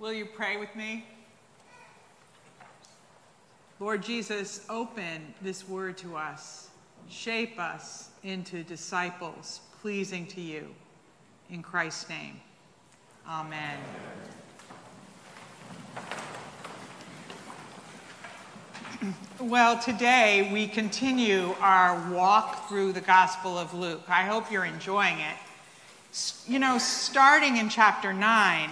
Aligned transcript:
Will 0.00 0.12
you 0.12 0.26
pray 0.26 0.56
with 0.56 0.74
me? 0.74 1.04
Lord 3.78 4.02
Jesus, 4.02 4.66
open 4.68 5.34
this 5.40 5.68
word 5.68 5.96
to 5.98 6.16
us. 6.16 6.70
Shape 7.08 7.60
us 7.60 8.10
into 8.24 8.64
disciples 8.64 9.60
pleasing 9.80 10.26
to 10.26 10.40
you. 10.40 10.66
In 11.50 11.62
Christ's 11.62 12.08
name, 12.08 12.40
amen. 13.28 13.78
Well, 19.38 19.78
today 19.78 20.48
we 20.50 20.66
continue 20.66 21.54
our 21.60 22.10
walk 22.10 22.68
through 22.68 22.94
the 22.94 23.02
Gospel 23.02 23.58
of 23.58 23.74
Luke. 23.74 24.00
I 24.08 24.22
hope 24.22 24.50
you're 24.50 24.64
enjoying 24.64 25.18
it. 25.18 25.36
You 26.46 26.58
know, 26.58 26.78
starting 26.78 27.58
in 27.58 27.68
chapter 27.68 28.14
9, 28.14 28.70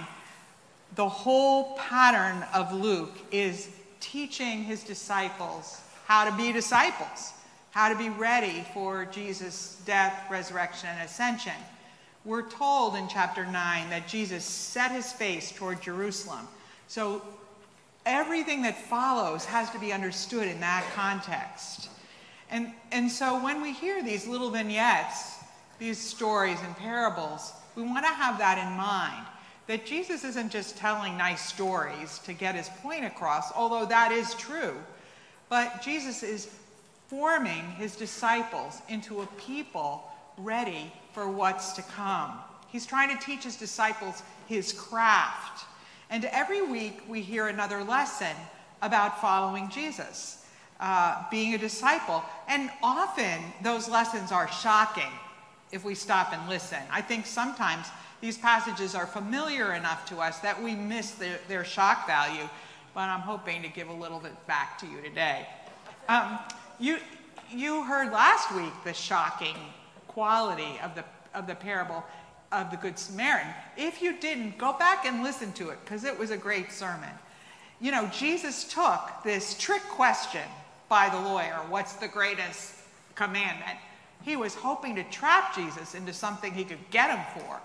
the 0.94 1.08
whole 1.08 1.76
pattern 1.76 2.44
of 2.54 2.72
Luke 2.72 3.16
is 3.30 3.68
teaching 4.00 4.64
his 4.64 4.82
disciples 4.82 5.80
how 6.06 6.28
to 6.28 6.36
be 6.36 6.52
disciples, 6.52 7.32
how 7.70 7.88
to 7.88 7.96
be 7.96 8.10
ready 8.10 8.66
for 8.74 9.06
Jesus' 9.06 9.80
death, 9.86 10.26
resurrection, 10.30 10.90
and 10.90 11.08
ascension. 11.08 11.52
We're 12.24 12.48
told 12.48 12.96
in 12.96 13.08
chapter 13.08 13.44
9 13.46 13.90
that 13.90 14.06
Jesus 14.06 14.44
set 14.44 14.90
his 14.92 15.10
face 15.12 15.50
toward 15.52 15.80
Jerusalem. 15.80 16.46
So 16.88 17.22
everything 18.04 18.62
that 18.62 18.76
follows 18.76 19.44
has 19.46 19.70
to 19.70 19.78
be 19.78 19.92
understood 19.92 20.46
in 20.46 20.60
that 20.60 20.84
context. 20.94 21.88
And, 22.50 22.72
and 22.90 23.10
so 23.10 23.42
when 23.42 23.62
we 23.62 23.72
hear 23.72 24.02
these 24.02 24.26
little 24.26 24.50
vignettes, 24.50 25.36
these 25.78 25.98
stories 25.98 26.58
and 26.62 26.76
parables, 26.76 27.52
we 27.74 27.82
want 27.82 28.04
to 28.04 28.12
have 28.12 28.38
that 28.38 28.58
in 28.58 28.76
mind 28.76 29.26
that 29.66 29.86
Jesus 29.86 30.24
isn't 30.24 30.50
just 30.50 30.76
telling 30.76 31.16
nice 31.16 31.44
stories 31.44 32.18
to 32.20 32.32
get 32.32 32.54
his 32.54 32.68
point 32.82 33.04
across, 33.04 33.52
although 33.52 33.86
that 33.86 34.12
is 34.12 34.34
true, 34.34 34.74
but 35.48 35.82
Jesus 35.82 36.22
is 36.22 36.48
forming 37.08 37.62
his 37.72 37.94
disciples 37.94 38.80
into 38.88 39.20
a 39.20 39.26
people 39.38 40.10
ready 40.38 40.92
for 41.12 41.28
what's 41.28 41.72
to 41.72 41.82
come. 41.82 42.32
He's 42.68 42.86
trying 42.86 43.16
to 43.16 43.22
teach 43.22 43.44
his 43.44 43.56
disciples 43.56 44.22
his 44.48 44.72
craft. 44.72 45.66
And 46.10 46.24
every 46.26 46.62
week 46.62 47.02
we 47.08 47.20
hear 47.20 47.48
another 47.48 47.84
lesson 47.84 48.34
about 48.80 49.20
following 49.20 49.68
Jesus, 49.68 50.44
uh, 50.80 51.22
being 51.30 51.54
a 51.54 51.58
disciple. 51.58 52.24
And 52.48 52.70
often 52.82 53.40
those 53.62 53.88
lessons 53.88 54.32
are 54.32 54.50
shocking 54.50 55.12
if 55.70 55.84
we 55.84 55.94
stop 55.94 56.32
and 56.32 56.48
listen. 56.48 56.80
I 56.90 57.00
think 57.00 57.26
sometimes 57.26 57.86
these 58.22 58.38
passages 58.38 58.94
are 58.94 59.06
familiar 59.06 59.74
enough 59.74 60.06
to 60.06 60.18
us 60.18 60.38
that 60.38 60.62
we 60.62 60.76
miss 60.76 61.10
their, 61.10 61.40
their 61.48 61.64
shock 61.64 62.06
value, 62.06 62.48
but 62.94 63.08
I'm 63.08 63.20
hoping 63.20 63.62
to 63.62 63.68
give 63.68 63.88
a 63.88 63.92
little 63.92 64.20
bit 64.20 64.46
back 64.46 64.78
to 64.78 64.86
you 64.86 65.02
today. 65.02 65.44
Um, 66.08 66.38
you, 66.78 66.98
you 67.50 67.82
heard 67.82 68.12
last 68.12 68.54
week 68.54 68.72
the 68.84 68.94
shocking 68.94 69.56
quality 70.06 70.78
of 70.84 70.94
the, 70.94 71.04
of 71.34 71.48
the 71.48 71.56
parable 71.56 72.04
of 72.52 72.70
the 72.70 72.76
Good 72.76 72.96
Samaritan. 72.96 73.52
If 73.76 74.00
you 74.00 74.16
didn't, 74.20 74.56
go 74.56 74.72
back 74.78 75.04
and 75.04 75.24
listen 75.24 75.52
to 75.54 75.70
it 75.70 75.78
because 75.84 76.04
it 76.04 76.16
was 76.16 76.30
a 76.30 76.36
great 76.36 76.70
sermon. 76.70 77.10
You 77.80 77.90
know, 77.90 78.08
Jesus 78.12 78.72
took 78.72 79.00
this 79.24 79.58
trick 79.58 79.82
question 79.90 80.42
by 80.88 81.08
the 81.08 81.18
lawyer 81.18 81.58
what's 81.68 81.94
the 81.94 82.06
greatest 82.06 82.74
commandment? 83.16 83.78
He 84.22 84.36
was 84.36 84.54
hoping 84.54 84.94
to 84.94 85.02
trap 85.04 85.56
Jesus 85.56 85.96
into 85.96 86.12
something 86.12 86.52
he 86.52 86.62
could 86.62 86.88
get 86.90 87.10
him 87.10 87.42
for. 87.42 87.60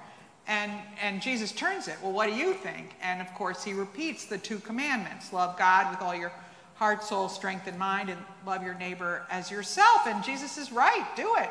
And, 0.47 0.71
and 1.01 1.21
Jesus 1.21 1.51
turns 1.51 1.87
it, 1.87 1.97
well, 2.01 2.13
what 2.13 2.27
do 2.27 2.35
you 2.35 2.53
think? 2.53 2.95
And 3.01 3.21
of 3.21 3.33
course, 3.33 3.63
he 3.63 3.73
repeats 3.73 4.25
the 4.25 4.37
two 4.37 4.59
commandments 4.59 5.33
love 5.33 5.57
God 5.57 5.91
with 5.91 6.01
all 6.01 6.15
your 6.15 6.31
heart, 6.75 7.03
soul, 7.03 7.27
strength, 7.27 7.67
and 7.67 7.77
mind, 7.77 8.09
and 8.09 8.19
love 8.45 8.63
your 8.63 8.75
neighbor 8.75 9.25
as 9.29 9.51
yourself. 9.51 10.05
And 10.05 10.23
Jesus 10.23 10.57
is 10.57 10.71
right, 10.71 11.05
do 11.15 11.35
it. 11.37 11.49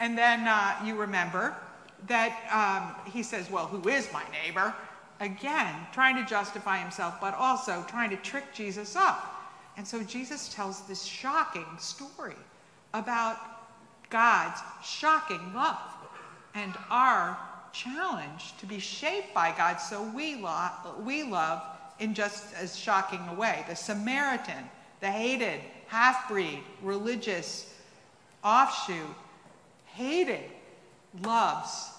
And 0.00 0.18
then 0.18 0.46
uh, 0.46 0.74
you 0.84 0.96
remember 0.96 1.56
that 2.08 2.36
um, 2.52 3.10
he 3.10 3.22
says, 3.22 3.50
well, 3.50 3.66
who 3.66 3.88
is 3.88 4.12
my 4.12 4.24
neighbor? 4.44 4.74
Again, 5.20 5.74
trying 5.92 6.16
to 6.16 6.28
justify 6.28 6.78
himself, 6.78 7.20
but 7.20 7.34
also 7.34 7.84
trying 7.88 8.10
to 8.10 8.16
trick 8.16 8.52
Jesus 8.52 8.96
up. 8.96 9.30
And 9.76 9.86
so 9.86 10.02
Jesus 10.02 10.52
tells 10.52 10.82
this 10.82 11.04
shocking 11.04 11.66
story 11.78 12.36
about 12.92 13.38
God's 14.10 14.60
shocking 14.82 15.54
love 15.54 15.78
and 16.54 16.74
our 16.90 17.38
challenge 17.74 18.56
to 18.58 18.66
be 18.66 18.78
shaped 18.78 19.34
by 19.34 19.52
God 19.56 19.76
so 19.76 20.02
we, 20.02 20.36
lo- 20.36 20.70
we 21.02 21.24
love 21.24 21.62
in 21.98 22.14
just 22.14 22.54
as 22.54 22.76
shocking 22.76 23.20
a 23.28 23.34
way. 23.34 23.64
The 23.68 23.76
Samaritan, 23.76 24.70
the 25.00 25.10
hated, 25.10 25.60
half 25.88 26.28
breed, 26.28 26.62
religious 26.82 27.74
offshoot, 28.42 29.14
hated, 29.86 30.50
loves 31.22 31.90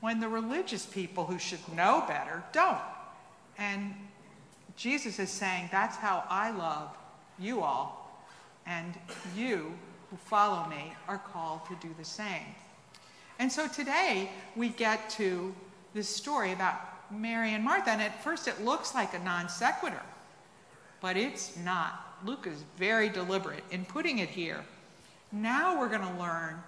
when 0.00 0.20
the 0.20 0.28
religious 0.28 0.86
people 0.86 1.24
who 1.24 1.38
should 1.38 1.66
know 1.74 2.04
better 2.06 2.42
don't. 2.52 2.78
And 3.58 3.94
Jesus 4.76 5.18
is 5.18 5.30
saying, 5.30 5.68
That's 5.72 5.96
how 5.96 6.24
I 6.28 6.50
love 6.50 6.90
you 7.38 7.62
all, 7.62 8.22
and 8.66 8.94
you 9.36 9.74
who 10.10 10.16
follow 10.16 10.68
me 10.68 10.92
are 11.08 11.18
called 11.18 11.66
to 11.66 11.76
do 11.80 11.94
the 11.98 12.04
same. 12.04 12.54
And 13.38 13.50
so 13.50 13.66
today 13.68 14.30
we 14.56 14.68
get 14.68 15.10
to 15.10 15.54
this 15.92 16.08
story 16.08 16.52
about 16.52 16.80
Mary 17.10 17.54
and 17.54 17.64
Martha, 17.64 17.90
and 17.90 18.02
at 18.02 18.22
first 18.22 18.48
it 18.48 18.64
looks 18.64 18.94
like 18.94 19.14
a 19.14 19.18
non 19.18 19.48
sequitur, 19.48 20.02
but 21.00 21.16
it's 21.16 21.56
not. 21.58 22.18
Luke 22.24 22.46
is 22.46 22.64
very 22.76 23.08
deliberate 23.08 23.64
in 23.70 23.84
putting 23.84 24.18
it 24.18 24.28
here. 24.28 24.64
Now 25.32 25.78
we're 25.78 25.88
going 25.88 26.00
to 26.00 26.20
learn, 26.20 26.62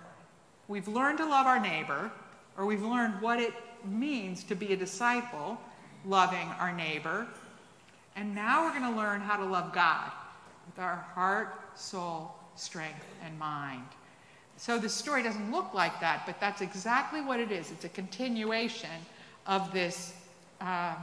we've 0.69 0.88
learned 0.88 1.19
to 1.19 1.26
love 1.26 1.47
our 1.47 1.60
neighbor, 1.60 2.10
or 2.59 2.66
we've 2.66 2.82
learned 2.82 3.21
what 3.21 3.41
it 3.41 3.55
means 3.84 4.44
to 4.44 4.55
be 4.55 4.72
a 4.72 4.76
disciple, 4.76 5.59
loving 6.05 6.49
our 6.59 6.72
neighbor, 6.72 7.26
and 8.16 8.34
now 8.34 8.65
we're 8.65 8.78
going 8.78 8.91
to 8.93 8.99
learn 8.99 9.21
how 9.21 9.37
to 9.37 9.44
love 9.44 9.72
God 9.72 10.10
with 10.66 10.78
our 10.78 11.06
heart, 11.15 11.60
soul, 11.75 12.34
strength, 12.55 13.05
and 13.25 13.38
mind. 13.38 13.84
So 14.56 14.78
the 14.78 14.89
story 14.89 15.22
doesn't 15.22 15.50
look 15.50 15.75
like 15.75 16.00
that, 16.00 16.22
but 16.27 16.41
that's 16.41 16.61
exactly 16.61 17.21
what 17.21 17.41
it 17.41 17.53
is. 17.53 17.71
It's 17.71 17.84
a 17.84 17.91
continuation 17.91 18.91
of 19.47 19.72
this, 19.72 20.15
uh, 20.61 20.94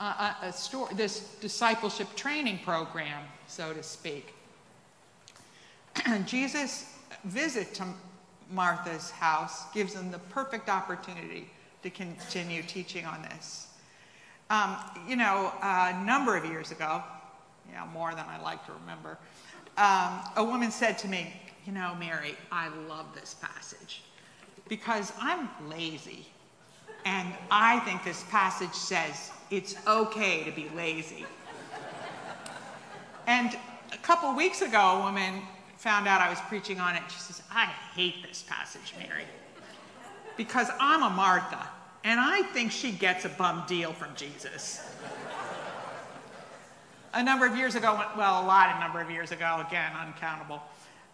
a 0.00 0.52
story, 0.52 0.92
this 0.94 1.36
discipleship 1.40 2.08
training 2.16 2.58
program, 2.64 3.22
so 3.46 3.72
to 3.72 3.82
speak. 3.82 4.34
Jesus' 6.26 6.86
visit 7.24 7.72
to 7.74 7.86
Martha's 8.50 9.10
house 9.10 9.70
gives 9.72 9.94
them 9.94 10.10
the 10.10 10.18
perfect 10.18 10.68
opportunity 10.68 11.48
to 11.82 11.90
continue 11.90 12.62
teaching 12.62 13.04
on 13.04 13.22
this. 13.22 13.68
Um, 14.50 14.76
you 15.08 15.16
know, 15.16 15.52
a 15.62 16.04
number 16.04 16.36
of 16.36 16.44
years 16.44 16.72
ago, 16.72 17.02
know, 17.74 17.86
more 17.92 18.14
than 18.14 18.24
I 18.28 18.40
like 18.42 18.64
to 18.66 18.72
remember, 18.72 19.18
um, 19.78 20.20
a 20.36 20.44
woman 20.44 20.70
said 20.70 20.98
to 20.98 21.08
me, 21.08 21.32
you 21.66 21.72
know, 21.72 21.94
Mary, 21.98 22.34
I 22.50 22.68
love 22.88 23.06
this 23.14 23.34
passage 23.34 24.02
because 24.68 25.12
I'm 25.20 25.48
lazy. 25.68 26.26
And 27.04 27.32
I 27.50 27.80
think 27.80 28.04
this 28.04 28.24
passage 28.30 28.72
says 28.72 29.30
it's 29.50 29.74
okay 29.86 30.44
to 30.44 30.52
be 30.52 30.68
lazy. 30.76 31.26
and 33.26 33.56
a 33.92 33.96
couple 33.98 34.34
weeks 34.34 34.62
ago, 34.62 34.78
a 34.78 35.00
woman 35.00 35.42
found 35.76 36.06
out 36.06 36.20
I 36.20 36.30
was 36.30 36.38
preaching 36.48 36.80
on 36.80 36.94
it. 36.94 37.02
She 37.08 37.18
says, 37.18 37.42
I 37.50 37.66
hate 37.94 38.26
this 38.26 38.44
passage, 38.48 38.94
Mary, 38.98 39.24
because 40.36 40.68
I'm 40.78 41.02
a 41.02 41.10
Martha, 41.10 41.68
and 42.04 42.20
I 42.20 42.42
think 42.52 42.70
she 42.70 42.92
gets 42.92 43.24
a 43.24 43.28
bum 43.30 43.64
deal 43.66 43.92
from 43.92 44.14
Jesus. 44.14 44.80
a 47.14 47.22
number 47.22 47.46
of 47.46 47.56
years 47.56 47.74
ago, 47.74 48.00
well, 48.16 48.42
a 48.42 48.46
lot 48.46 48.72
of 48.72 48.80
number 48.80 49.00
of 49.00 49.10
years 49.10 49.32
ago, 49.32 49.64
again, 49.66 49.90
uncountable, 50.00 50.62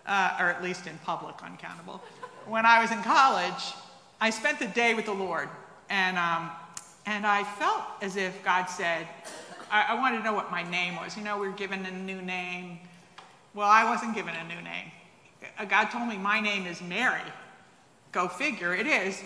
uh, 0.07 0.37
or 0.41 0.47
at 0.47 0.63
least 0.63 0.87
in 0.87 0.99
public, 1.05 1.35
uncountable. 1.43 2.03
When 2.47 2.65
I 2.65 2.81
was 2.81 2.91
in 2.91 3.03
college, 3.03 3.75
I 4.21 4.31
spent 4.31 4.59
the 4.59 4.67
day 4.67 4.95
with 4.95 5.05
the 5.05 5.13
Lord, 5.13 5.49
and, 5.91 6.17
um, 6.19 6.51
and 7.07 7.27
I 7.27 7.45
felt 7.45 7.83
as 8.03 8.17
if 8.17 8.43
God 8.45 8.67
said, 8.67 9.07
I, 9.71 9.87
I 9.91 9.95
wanted 9.95 10.19
to 10.19 10.25
know 10.25 10.33
what 10.33 10.51
my 10.51 10.69
name 10.69 10.97
was. 10.97 11.17
You 11.17 11.25
know, 11.25 11.39
we 11.39 11.49
were 11.49 11.55
given 11.55 11.85
a 11.85 11.91
new 11.91 12.23
name. 12.23 12.79
Well, 13.55 13.69
I 13.69 13.85
wasn't 13.85 14.15
given 14.15 14.35
a 14.35 14.45
new 14.45 14.61
name. 14.63 14.91
Uh, 15.59 15.65
God 15.65 15.87
told 15.87 16.09
me 16.09 16.17
my 16.17 16.41
name 16.41 16.67
is 16.67 16.81
Mary. 16.81 17.21
Go 18.13 18.29
figure, 18.29 18.75
it 18.75 18.87
is. 18.87 19.21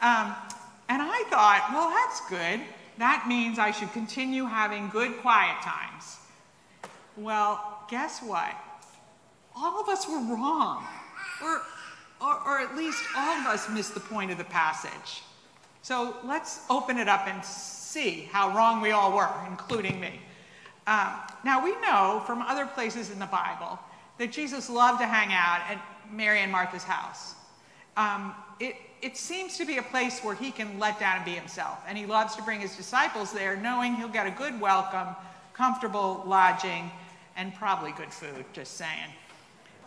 Um, 0.00 0.34
and 0.88 1.02
I 1.02 1.24
thought, 1.28 1.68
well, 1.72 1.90
that's 1.90 2.20
good. 2.28 2.60
That 2.98 3.26
means 3.28 3.58
I 3.58 3.70
should 3.70 3.92
continue 3.92 4.44
having 4.44 4.88
good 4.88 5.18
quiet 5.18 5.60
times. 5.62 6.16
Well, 7.16 7.84
guess 7.90 8.20
what? 8.22 8.54
All 9.60 9.80
of 9.80 9.88
us 9.88 10.08
were 10.08 10.20
wrong. 10.34 10.86
Or, 11.42 11.62
or, 12.20 12.40
or, 12.46 12.60
at 12.60 12.76
least 12.76 13.02
all 13.16 13.36
of 13.38 13.46
us 13.46 13.68
missed 13.68 13.94
the 13.94 14.00
point 14.00 14.30
of 14.30 14.38
the 14.38 14.44
passage. 14.44 15.22
So 15.82 16.16
let's 16.24 16.60
open 16.68 16.98
it 16.98 17.08
up 17.08 17.26
and 17.28 17.44
see 17.44 18.28
how 18.32 18.54
wrong 18.56 18.80
we 18.80 18.90
all 18.90 19.16
were, 19.16 19.30
including 19.48 20.00
me. 20.00 20.20
Um, 20.86 21.12
now, 21.44 21.62
we 21.62 21.72
know 21.80 22.22
from 22.26 22.42
other 22.42 22.66
places 22.66 23.10
in 23.10 23.18
the 23.18 23.26
Bible 23.26 23.78
that 24.18 24.32
Jesus 24.32 24.68
loved 24.68 25.00
to 25.00 25.06
hang 25.06 25.32
out 25.32 25.60
at 25.70 25.80
Mary 26.10 26.40
and 26.40 26.50
Martha's 26.50 26.82
house. 26.82 27.34
Um, 27.96 28.34
it, 28.58 28.74
it 29.02 29.16
seems 29.16 29.56
to 29.58 29.64
be 29.64 29.78
a 29.78 29.82
place 29.82 30.20
where 30.20 30.34
he 30.34 30.50
can 30.50 30.78
let 30.78 30.98
down 30.98 31.16
and 31.16 31.24
be 31.24 31.32
himself. 31.32 31.78
And 31.86 31.96
he 31.96 32.06
loves 32.06 32.34
to 32.36 32.42
bring 32.42 32.60
his 32.60 32.74
disciples 32.76 33.32
there, 33.32 33.56
knowing 33.56 33.94
he'll 33.94 34.08
get 34.08 34.26
a 34.26 34.30
good 34.30 34.60
welcome, 34.60 35.14
comfortable 35.54 36.24
lodging, 36.26 36.90
and 37.36 37.54
probably 37.54 37.92
good 37.92 38.12
food, 38.12 38.44
just 38.52 38.74
saying. 38.74 39.10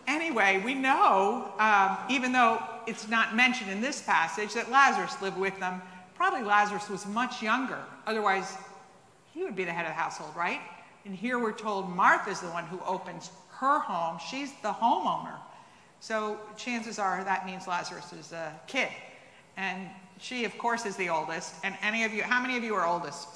Anyway, 0.07 0.61
we 0.65 0.73
know, 0.73 1.51
um, 1.59 1.97
even 2.09 2.31
though 2.31 2.61
it's 2.87 3.07
not 3.07 3.35
mentioned 3.35 3.69
in 3.69 3.81
this 3.81 4.01
passage, 4.01 4.53
that 4.53 4.71
Lazarus 4.71 5.21
lived 5.21 5.37
with 5.37 5.59
them. 5.59 5.81
Probably 6.15 6.43
Lazarus 6.43 6.89
was 6.89 7.05
much 7.05 7.41
younger. 7.41 7.79
Otherwise, 8.05 8.57
he 9.33 9.43
would 9.43 9.55
be 9.55 9.63
the 9.63 9.71
head 9.71 9.85
of 9.85 9.91
the 9.91 9.95
household, 9.95 10.35
right? 10.35 10.59
And 11.05 11.15
here 11.15 11.39
we're 11.39 11.53
told 11.53 11.89
Martha's 11.89 12.41
the 12.41 12.47
one 12.47 12.65
who 12.65 12.79
opens 12.85 13.31
her 13.57 13.79
home. 13.79 14.19
She's 14.29 14.51
the 14.61 14.71
homeowner. 14.71 15.35
So 15.99 16.39
chances 16.57 16.99
are 16.99 17.23
that 17.23 17.45
means 17.45 17.67
Lazarus 17.67 18.11
is 18.13 18.31
a 18.31 18.53
kid. 18.67 18.89
And 19.57 19.87
she, 20.19 20.45
of 20.45 20.57
course, 20.57 20.85
is 20.85 20.95
the 20.95 21.09
oldest. 21.09 21.55
And 21.63 21.75
any 21.81 22.03
of 22.03 22.13
you, 22.13 22.23
how 22.23 22.41
many 22.41 22.57
of 22.57 22.63
you 22.63 22.75
are 22.75 22.85
oldest? 22.85 23.27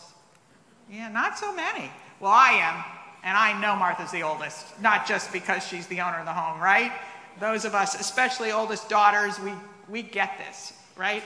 Yeah, 0.91 1.09
not 1.09 1.38
so 1.38 1.56
many. 1.56 1.91
Well, 2.19 2.31
I 2.31 2.51
am. 2.51 2.83
And 3.25 3.36
I 3.36 3.60
know 3.60 3.75
Martha's 3.75 4.12
the 4.12 4.22
oldest, 4.22 4.80
not 4.80 5.07
just 5.07 5.33
because 5.33 5.66
she's 5.68 5.88
the 5.88 6.00
owner 6.00 6.19
of 6.19 6.25
the 6.25 6.31
home, 6.31 6.62
right? 6.62 6.92
Those 7.39 7.66
of 7.66 7.74
us, 7.74 8.00
especially 8.00 8.51
oldest 8.51 8.88
daughters, 8.88 9.39
we, 9.39 9.51
we 9.89 10.04
get 10.04 10.38
this, 10.38 10.74
right? 10.95 11.24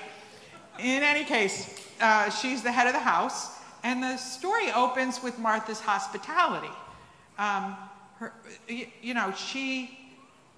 In 0.80 1.04
any 1.04 1.26
case, 1.26 1.86
uh, 2.00 2.30
she's 2.30 2.64
the 2.64 2.72
head 2.72 2.88
of 2.88 2.94
the 2.94 3.00
house. 3.00 3.60
And 3.84 4.02
the 4.02 4.16
story 4.16 4.72
opens 4.72 5.22
with 5.22 5.38
Martha's 5.40 5.82
hospitality. 5.82 6.72
Um, 7.38 7.76
her, 8.18 8.34
you 8.68 9.14
know, 9.14 9.34
she 9.34 10.00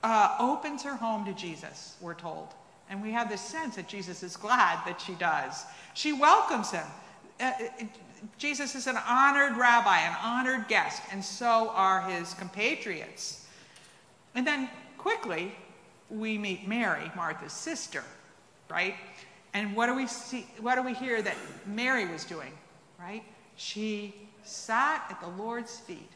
uh, 0.03 0.35
opens 0.39 0.83
her 0.83 0.95
home 0.95 1.25
to 1.25 1.33
Jesus, 1.33 1.97
we're 2.01 2.13
told. 2.13 2.49
And 2.89 3.01
we 3.01 3.11
have 3.11 3.29
this 3.29 3.41
sense 3.41 3.77
that 3.77 3.87
Jesus 3.87 4.21
is 4.21 4.37
glad 4.37 4.85
that 4.85 5.01
she 5.01 5.13
does. 5.13 5.65
She 5.95 6.13
welcomes 6.13 6.71
him. 6.71 6.85
Uh, 7.41 7.51
Jesus 8.37 8.75
is 8.75 8.87
an 8.87 8.97
honored 8.97 9.57
rabbi, 9.57 9.99
an 9.99 10.15
honored 10.23 10.67
guest, 10.67 11.01
and 11.11 11.23
so 11.23 11.71
are 11.73 12.01
his 12.01 12.33
compatriots. 12.35 13.47
And 14.35 14.45
then 14.45 14.69
quickly, 14.97 15.53
we 16.09 16.37
meet 16.37 16.67
Mary, 16.67 17.11
Martha's 17.15 17.53
sister, 17.53 18.03
right? 18.69 18.95
And 19.53 19.75
what 19.75 19.87
do 19.87 19.95
we 19.95 20.07
see? 20.07 20.45
What 20.59 20.75
do 20.75 20.83
we 20.83 20.93
hear 20.93 21.21
that 21.21 21.35
Mary 21.65 22.05
was 22.05 22.23
doing? 22.23 22.51
right? 23.01 23.23
She 23.55 24.13
sat 24.43 25.05
at 25.09 25.19
the 25.21 25.27
Lord's 25.41 25.77
feet 25.79 26.11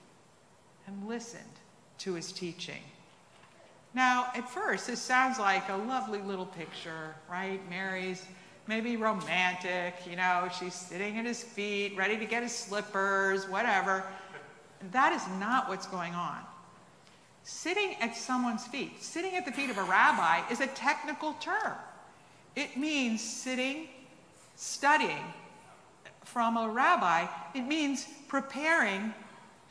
and 0.87 1.07
listened 1.07 1.43
to 1.99 2.13
his 2.13 2.31
teaching. 2.31 2.81
Now, 3.93 4.27
at 4.35 4.49
first, 4.49 4.87
this 4.87 5.01
sounds 5.01 5.39
like 5.39 5.69
a 5.69 5.75
lovely 5.75 6.21
little 6.21 6.45
picture, 6.45 7.15
right? 7.29 7.61
Mary's 7.69 8.25
maybe 8.67 8.97
romantic, 8.97 9.95
you 10.09 10.15
know, 10.15 10.49
she's 10.57 10.73
sitting 10.73 11.17
at 11.19 11.25
his 11.25 11.43
feet, 11.43 11.95
ready 11.95 12.17
to 12.17 12.25
get 12.25 12.43
his 12.43 12.55
slippers, 12.55 13.47
whatever. 13.47 14.03
That 14.91 15.13
is 15.13 15.21
not 15.39 15.69
what's 15.69 15.87
going 15.87 16.13
on. 16.13 16.39
Sitting 17.43 17.95
at 18.01 18.15
someone's 18.15 18.65
feet, 18.65 19.03
sitting 19.03 19.35
at 19.35 19.45
the 19.45 19.51
feet 19.51 19.69
of 19.69 19.77
a 19.77 19.83
rabbi, 19.83 20.41
is 20.51 20.61
a 20.61 20.67
technical 20.67 21.33
term. 21.33 21.73
It 22.55 22.75
means 22.75 23.21
sitting, 23.21 23.87
studying, 24.55 25.33
from 26.25 26.57
a 26.57 26.67
rabbi, 26.67 27.27
it 27.53 27.61
means 27.61 28.07
preparing 28.27 29.13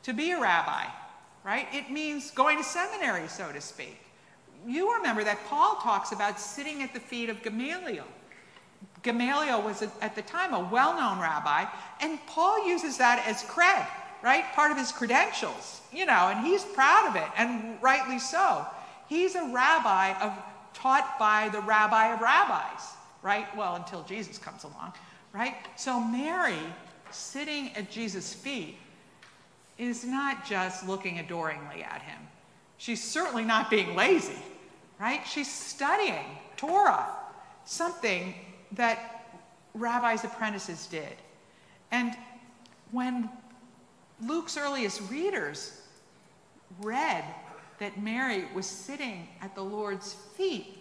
to 0.03 0.13
be 0.13 0.31
a 0.31 0.41
rabbi, 0.41 0.85
right? 1.45 1.67
It 1.73 1.91
means 1.91 2.31
going 2.31 2.59
to 2.59 2.65
seminary, 2.65 3.29
so 3.29 3.51
to 3.53 3.61
speak. 3.61 3.99
You 4.67 4.95
remember 4.95 5.25
that 5.25 5.39
Paul 5.49 5.77
talks 5.83 6.13
about 6.13 6.41
sitting 6.41 6.83
at 6.83 6.95
the 6.95 7.01
feet 7.01 7.29
of 7.29 7.43
Gamaliel. 7.43 8.07
Gamaliel 9.05 9.63
was 9.63 9.83
at 9.83 10.17
the 10.17 10.23
time 10.23 10.53
a 10.53 10.61
well 10.61 10.97
known 10.97 11.21
rabbi, 11.21 11.67
and 12.01 12.19
Paul 12.27 12.69
uses 12.69 12.99
that 12.99 13.25
as 13.27 13.43
cred, 13.45 13.87
right? 14.23 14.45
Part 14.55 14.73
of 14.73 14.79
his 14.79 14.91
credentials, 14.91 15.83
you 15.93 16.07
know, 16.07 16.33
and 16.35 16.45
he's 16.45 16.65
proud 16.65 17.09
of 17.09 17.17
it, 17.17 17.29
and 17.37 17.81
rightly 17.81 18.19
so. 18.19 18.67
He's 19.09 19.37
a 19.37 19.45
rabbi 19.53 20.19
of, 20.21 20.33
taught 20.73 21.19
by 21.21 21.51
the 21.51 21.61
rabbi 21.61 22.13
of 22.15 22.21
rabbis, 22.21 22.83
right? 23.23 23.47
Well, 23.57 23.77
until 23.77 24.03
Jesus 24.03 24.39
comes 24.39 24.65
along 24.65 24.95
right? 25.35 25.57
So 25.77 26.01
Mary, 26.01 26.59
sitting 27.11 27.73
at 27.77 27.91
Jesus' 27.91 28.33
feet, 28.33 28.79
is 29.77 30.05
not 30.05 30.47
just 30.47 30.87
looking 30.89 31.19
adoringly 31.19 31.83
at 31.83 32.01
him. 32.01 32.21
She's 32.79 33.03
certainly 33.03 33.45
not 33.45 33.69
being 33.69 33.95
lazy, 33.97 34.39
right? 35.01 35.27
She's 35.27 35.53
studying 35.53 36.25
Torah, 36.57 37.07
something 37.65 38.35
that 38.75 39.41
rabbis' 39.75 40.25
apprentices 40.25 40.87
did. 40.87 41.17
And 41.91 42.17
when 42.91 43.29
Luke's 44.21 44.57
earliest 44.57 45.01
readers 45.11 45.81
read 46.81 47.25
that 47.79 48.01
Mary 48.01 48.47
was 48.55 48.67
sitting 48.67 49.29
at 49.43 49.55
the 49.55 49.63
Lord's 49.63 50.15
feet, 50.37 50.79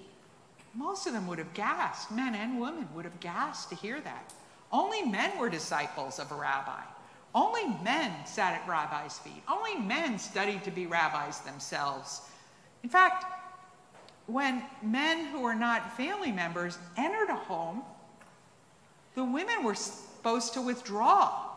most 0.75 1.06
of 1.06 1.13
them 1.13 1.28
would 1.28 1.38
have 1.38 1.54
gasped, 1.54 2.12
men 2.12 2.36
and 2.36 2.60
women 2.60 2.88
would 2.95 3.06
have 3.06 3.19
gasped 3.19 3.69
to 3.69 3.75
hear 3.75 4.00
that. 4.01 4.34
Only 4.72 5.04
men 5.04 5.38
were 5.38 5.50
disciples 5.50 6.18
of 6.19 6.31
a 6.31 6.36
rabbi. 6.36 6.81
Only 7.36 7.68
men 7.84 8.25
sat 8.25 8.60
at 8.60 8.68
rabbis' 8.68 9.19
feet. 9.19 9.44
Only 9.48 9.75
men 9.75 10.18
studied 10.18 10.63
to 10.63 10.72
be 10.72 10.86
rabbis 10.86 11.40
themselves. 11.40 12.22
In 12.84 12.90
fact, 12.90 13.25
when 14.28 14.64
men 14.81 15.25
who 15.25 15.42
were 15.42 15.56
not 15.56 15.96
family 15.98 16.31
members 16.31 16.78
entered 16.98 17.30
a 17.30 17.36
home, 17.36 17.84
the 19.16 19.24
women 19.24 19.64
were 19.64 19.75
supposed 19.75 20.54
to 20.54 20.62
withdraw 20.62 21.50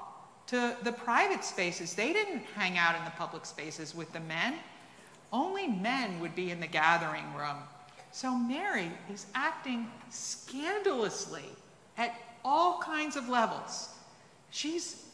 to 0.48 0.76
the 0.82 0.92
private 0.92 1.44
spaces. 1.44 1.94
They 1.94 2.12
didn't 2.12 2.42
hang 2.54 2.78
out 2.78 2.96
in 2.96 3.04
the 3.04 3.10
public 3.12 3.46
spaces 3.46 3.94
with 3.94 4.12
the 4.12 4.20
men. 4.20 4.54
Only 5.32 5.66
men 5.66 6.20
would 6.20 6.34
be 6.34 6.50
in 6.50 6.60
the 6.60 6.66
gathering 6.66 7.34
room. 7.34 7.56
So 8.12 8.36
Mary 8.36 8.90
is 9.12 9.26
acting 9.34 9.90
scandalously 10.10 11.44
at 11.98 12.14
all 12.44 12.78
kinds 12.80 13.16
of 13.16 13.28
levels. 13.28 13.90
She's 14.50 15.04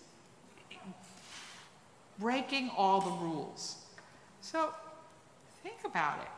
breaking 2.18 2.70
all 2.76 3.00
the 3.00 3.10
rules. 3.10 3.76
So 4.40 4.70
think 5.62 5.78
about 5.84 6.18
it. 6.20 6.28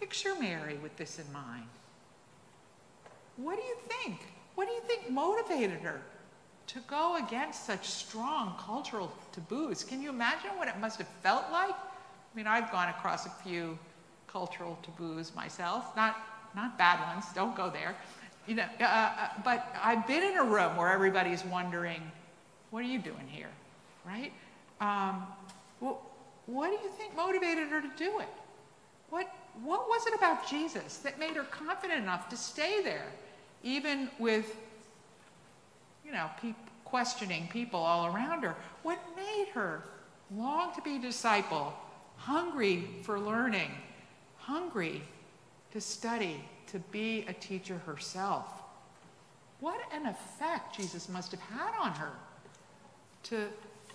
Picture 0.00 0.34
Mary 0.40 0.76
with 0.82 0.96
this 0.96 1.18
in 1.18 1.32
mind. 1.32 1.66
What 3.36 3.56
do 3.56 3.62
you 3.62 3.76
think? 3.88 4.20
What 4.54 4.68
do 4.68 4.74
you 4.74 4.80
think 4.82 5.10
motivated 5.10 5.80
her 5.80 6.00
to 6.68 6.78
go 6.86 7.16
against 7.16 7.66
such 7.66 7.88
strong 7.88 8.54
cultural 8.58 9.12
taboos? 9.32 9.84
Can 9.84 10.00
you 10.00 10.10
imagine 10.10 10.50
what 10.56 10.68
it 10.68 10.78
must 10.78 10.98
have 10.98 11.08
felt 11.22 11.44
like? 11.50 11.74
I 11.74 12.36
mean, 12.36 12.46
I've 12.46 12.70
gone 12.70 12.88
across 12.88 13.26
a 13.26 13.30
few 13.30 13.78
cultural 14.26 14.78
taboos 14.82 15.34
myself, 15.34 15.94
not, 15.96 16.16
not 16.54 16.78
bad 16.78 17.00
ones, 17.14 17.26
don't 17.34 17.56
go 17.56 17.70
there. 17.70 17.94
You 18.46 18.56
know, 18.56 18.66
uh, 18.80 18.84
uh, 18.84 19.28
but 19.44 19.74
I've 19.82 20.06
been 20.06 20.22
in 20.22 20.36
a 20.36 20.44
room 20.44 20.76
where 20.76 20.90
everybody's 20.90 21.44
wondering, 21.44 22.02
what 22.70 22.80
are 22.80 22.88
you 22.88 22.98
doing 22.98 23.26
here, 23.28 23.48
right? 24.04 24.32
Um, 24.80 25.26
well, 25.80 26.02
what 26.46 26.66
do 26.66 26.72
you 26.84 26.92
think 26.98 27.16
motivated 27.16 27.68
her 27.68 27.80
to 27.80 27.90
do 27.96 28.18
it? 28.18 28.28
What, 29.10 29.32
what 29.62 29.88
was 29.88 30.06
it 30.06 30.14
about 30.14 30.48
Jesus 30.48 30.98
that 30.98 31.18
made 31.18 31.36
her 31.36 31.44
confident 31.44 32.02
enough 32.02 32.28
to 32.30 32.36
stay 32.36 32.82
there, 32.82 33.06
even 33.62 34.10
with, 34.18 34.56
you 36.04 36.12
know, 36.12 36.28
pe- 36.40 36.54
questioning 36.84 37.48
people 37.48 37.80
all 37.80 38.06
around 38.06 38.42
her? 38.42 38.56
What 38.82 38.98
made 39.16 39.48
her 39.54 39.84
long 40.34 40.74
to 40.74 40.82
be 40.82 40.96
a 40.96 41.00
disciple, 41.00 41.72
hungry 42.16 42.88
for 43.02 43.18
learning, 43.20 43.70
hungry 44.38 45.02
to 45.72 45.80
study, 45.80 46.42
to 46.68 46.78
be 46.90 47.24
a 47.28 47.32
teacher 47.32 47.78
herself. 47.86 48.46
What 49.60 49.80
an 49.92 50.06
effect 50.06 50.76
Jesus 50.76 51.08
must 51.08 51.30
have 51.30 51.40
had 51.40 51.72
on 51.80 51.92
her 51.92 52.12
to 53.24 53.46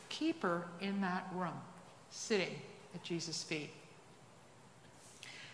keep 0.10 0.42
her 0.42 0.64
in 0.82 1.02
that 1.02 1.28
room, 1.34 1.54
sitting 2.10 2.56
at 2.96 3.04
Jesus' 3.04 3.44
feet. 3.44 3.72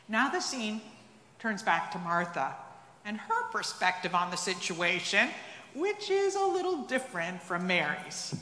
Now 0.08 0.30
the 0.30 0.40
scene 0.40 0.82
turns 1.40 1.64
back 1.64 1.92
to 1.92 2.00
Martha 2.00 2.56
and 3.06 3.18
her 3.18 3.44
perspective 3.52 4.16
on 4.16 4.32
the 4.32 4.38
situation, 4.38 5.30
which 5.74 6.10
is 6.10 6.36
a 6.36 6.44
little 6.44 6.84
different 6.84 7.42
from 7.42 7.68
Mary's. 7.68 8.36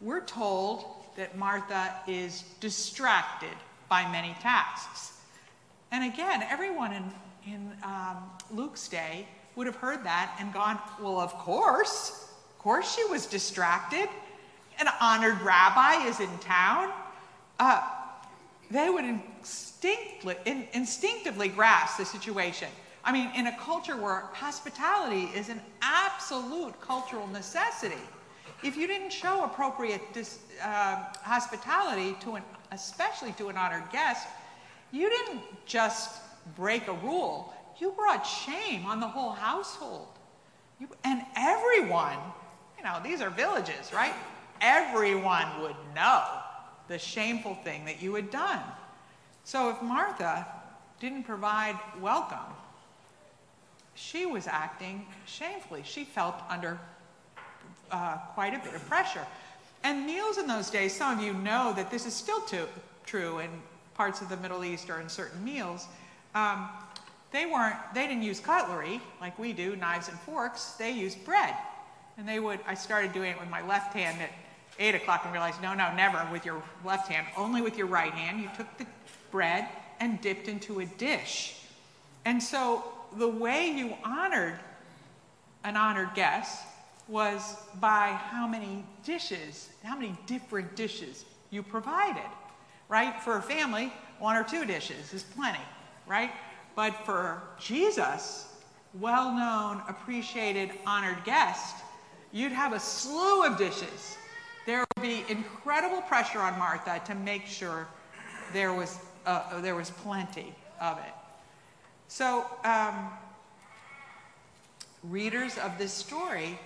We're 0.00 0.24
told 0.24 0.84
that 1.16 1.36
Martha 1.36 1.94
is 2.06 2.44
distracted 2.60 3.56
by 3.88 4.10
many 4.12 4.36
tasks. 4.40 5.20
And 5.90 6.04
again, 6.12 6.42
everyone 6.48 6.92
in 6.92 7.10
in 7.46 7.72
um, 7.82 8.30
Luke's 8.50 8.88
day 8.88 9.26
would 9.56 9.66
have 9.66 9.76
heard 9.76 10.04
that 10.04 10.36
and 10.38 10.52
gone, 10.52 10.78
well, 11.00 11.18
of 11.18 11.32
course, 11.34 12.28
Of 12.58 12.62
course, 12.62 12.94
she 12.94 13.04
was 13.04 13.26
distracted. 13.26 14.08
An 14.80 14.88
honored 15.00 15.40
rabbi 15.42 16.06
is 16.06 16.18
in 16.20 16.38
town. 16.38 16.92
Uh, 17.58 17.82
they 18.70 18.90
would 18.90 19.04
instinctively, 19.04 20.36
in, 20.44 20.66
instinctively 20.72 21.48
grasp 21.48 21.98
the 21.98 22.04
situation. 22.04 22.68
I 23.04 23.12
mean, 23.12 23.30
in 23.34 23.46
a 23.46 23.56
culture 23.58 23.96
where 23.96 24.24
hospitality 24.32 25.30
is 25.34 25.48
an 25.48 25.60
absolute 25.80 26.78
cultural 26.80 27.26
necessity, 27.28 28.02
if 28.62 28.76
you 28.76 28.86
didn't 28.86 29.10
show 29.10 29.44
appropriate 29.44 30.02
dis, 30.12 30.40
uh, 30.62 31.04
hospitality 31.22 32.16
to 32.20 32.34
an, 32.34 32.42
especially 32.72 33.32
to 33.32 33.48
an 33.48 33.56
honored 33.56 33.84
guest, 33.90 34.26
you 34.90 35.08
didn't 35.08 35.42
just 35.64 36.20
break 36.56 36.88
a 36.88 36.92
rule, 36.94 37.54
you 37.78 37.92
brought 37.92 38.26
shame 38.26 38.84
on 38.84 39.00
the 39.00 39.06
whole 39.06 39.30
household. 39.30 40.08
You, 40.80 40.88
and 41.04 41.22
everyone, 41.36 42.18
you 42.76 42.84
know, 42.84 43.00
these 43.02 43.20
are 43.20 43.30
villages, 43.30 43.92
right? 43.94 44.12
Everyone 44.60 45.46
would 45.62 45.76
know 45.94 46.24
the 46.88 46.98
shameful 46.98 47.54
thing 47.56 47.84
that 47.84 48.02
you 48.02 48.14
had 48.14 48.30
done. 48.30 48.60
So 49.44 49.70
if 49.70 49.80
Martha 49.82 50.46
didn't 51.00 51.24
provide 51.24 51.78
welcome, 52.00 52.54
she 53.94 54.26
was 54.26 54.46
acting 54.46 55.06
shamefully. 55.26 55.82
She 55.84 56.04
felt 56.04 56.36
under 56.48 56.78
uh, 57.90 58.16
quite 58.34 58.54
a 58.54 58.58
bit 58.58 58.74
of 58.74 58.86
pressure. 58.88 59.26
And 59.84 60.06
meals 60.06 60.38
in 60.38 60.46
those 60.46 60.70
days, 60.70 60.94
some 60.94 61.18
of 61.18 61.24
you 61.24 61.32
know 61.32 61.72
that 61.76 61.90
this 61.90 62.06
is 62.06 62.14
still 62.14 62.40
too, 62.42 62.66
true 63.06 63.38
in 63.38 63.50
parts 63.94 64.20
of 64.20 64.28
the 64.28 64.36
Middle 64.36 64.64
East 64.64 64.90
or 64.90 65.00
in 65.00 65.08
certain 65.08 65.42
meals. 65.44 65.86
Um, 66.34 66.68
they 67.32 67.46
weren't, 67.46 67.76
they 67.94 68.06
didn't 68.06 68.22
use 68.22 68.40
cutlery 68.40 69.00
like 69.20 69.38
we 69.38 69.52
do, 69.52 69.76
knives 69.76 70.08
and 70.08 70.18
forks. 70.20 70.72
They 70.72 70.90
used 70.90 71.24
bread. 71.24 71.54
And 72.16 72.28
they 72.28 72.40
would, 72.40 72.60
I 72.66 72.74
started 72.74 73.12
doing 73.12 73.32
it 73.32 73.40
with 73.40 73.50
my 73.50 73.66
left 73.66 73.94
hand 73.94 74.20
at 74.20 74.30
8 74.78 74.94
o'clock 74.94 75.22
and 75.24 75.32
realized, 75.32 75.60
no, 75.60 75.74
no, 75.74 75.94
never 75.94 76.26
with 76.30 76.44
your 76.44 76.62
left 76.84 77.10
hand, 77.10 77.26
only 77.36 77.62
with 77.62 77.76
your 77.76 77.86
right 77.86 78.12
hand. 78.12 78.40
You 78.40 78.50
took 78.56 78.78
the 78.78 78.86
bread 79.30 79.68
and 80.00 80.20
dipped 80.20 80.48
into 80.48 80.80
a 80.80 80.86
dish. 80.86 81.56
And 82.24 82.42
so 82.42 82.84
the 83.16 83.28
way 83.28 83.70
you 83.70 83.94
honored 84.04 84.58
an 85.64 85.76
honored 85.76 86.14
guest 86.14 86.62
was 87.08 87.56
by 87.80 88.10
how 88.10 88.46
many 88.46 88.84
dishes, 89.02 89.70
how 89.82 89.96
many 89.96 90.16
different 90.26 90.76
dishes 90.76 91.24
you 91.50 91.62
provided, 91.62 92.28
right? 92.88 93.20
For 93.22 93.38
a 93.38 93.42
family, 93.42 93.92
one 94.18 94.36
or 94.36 94.44
two 94.44 94.66
dishes 94.66 95.12
is 95.14 95.22
plenty, 95.22 95.58
right? 96.06 96.30
But 96.76 97.06
for 97.06 97.42
Jesus, 97.58 98.52
well 98.94 99.32
known, 99.32 99.82
appreciated, 99.88 100.70
honored 100.86 101.24
guest, 101.24 101.76
you'd 102.30 102.52
have 102.52 102.74
a 102.74 102.80
slew 102.80 103.44
of 103.44 103.56
dishes. 103.56 104.17
There 104.68 104.80
would 104.80 105.02
be 105.02 105.24
incredible 105.30 106.02
pressure 106.02 106.40
on 106.40 106.58
Martha 106.58 107.00
to 107.06 107.14
make 107.14 107.46
sure 107.46 107.88
there 108.52 108.74
was, 108.74 108.98
uh, 109.24 109.62
there 109.62 109.74
was 109.74 109.88
plenty 109.88 110.54
of 110.78 110.98
it. 110.98 111.14
So, 112.08 112.44
um, 112.64 113.08
readers 115.02 115.56
of 115.56 115.78
this 115.78 115.90
story 115.90 116.58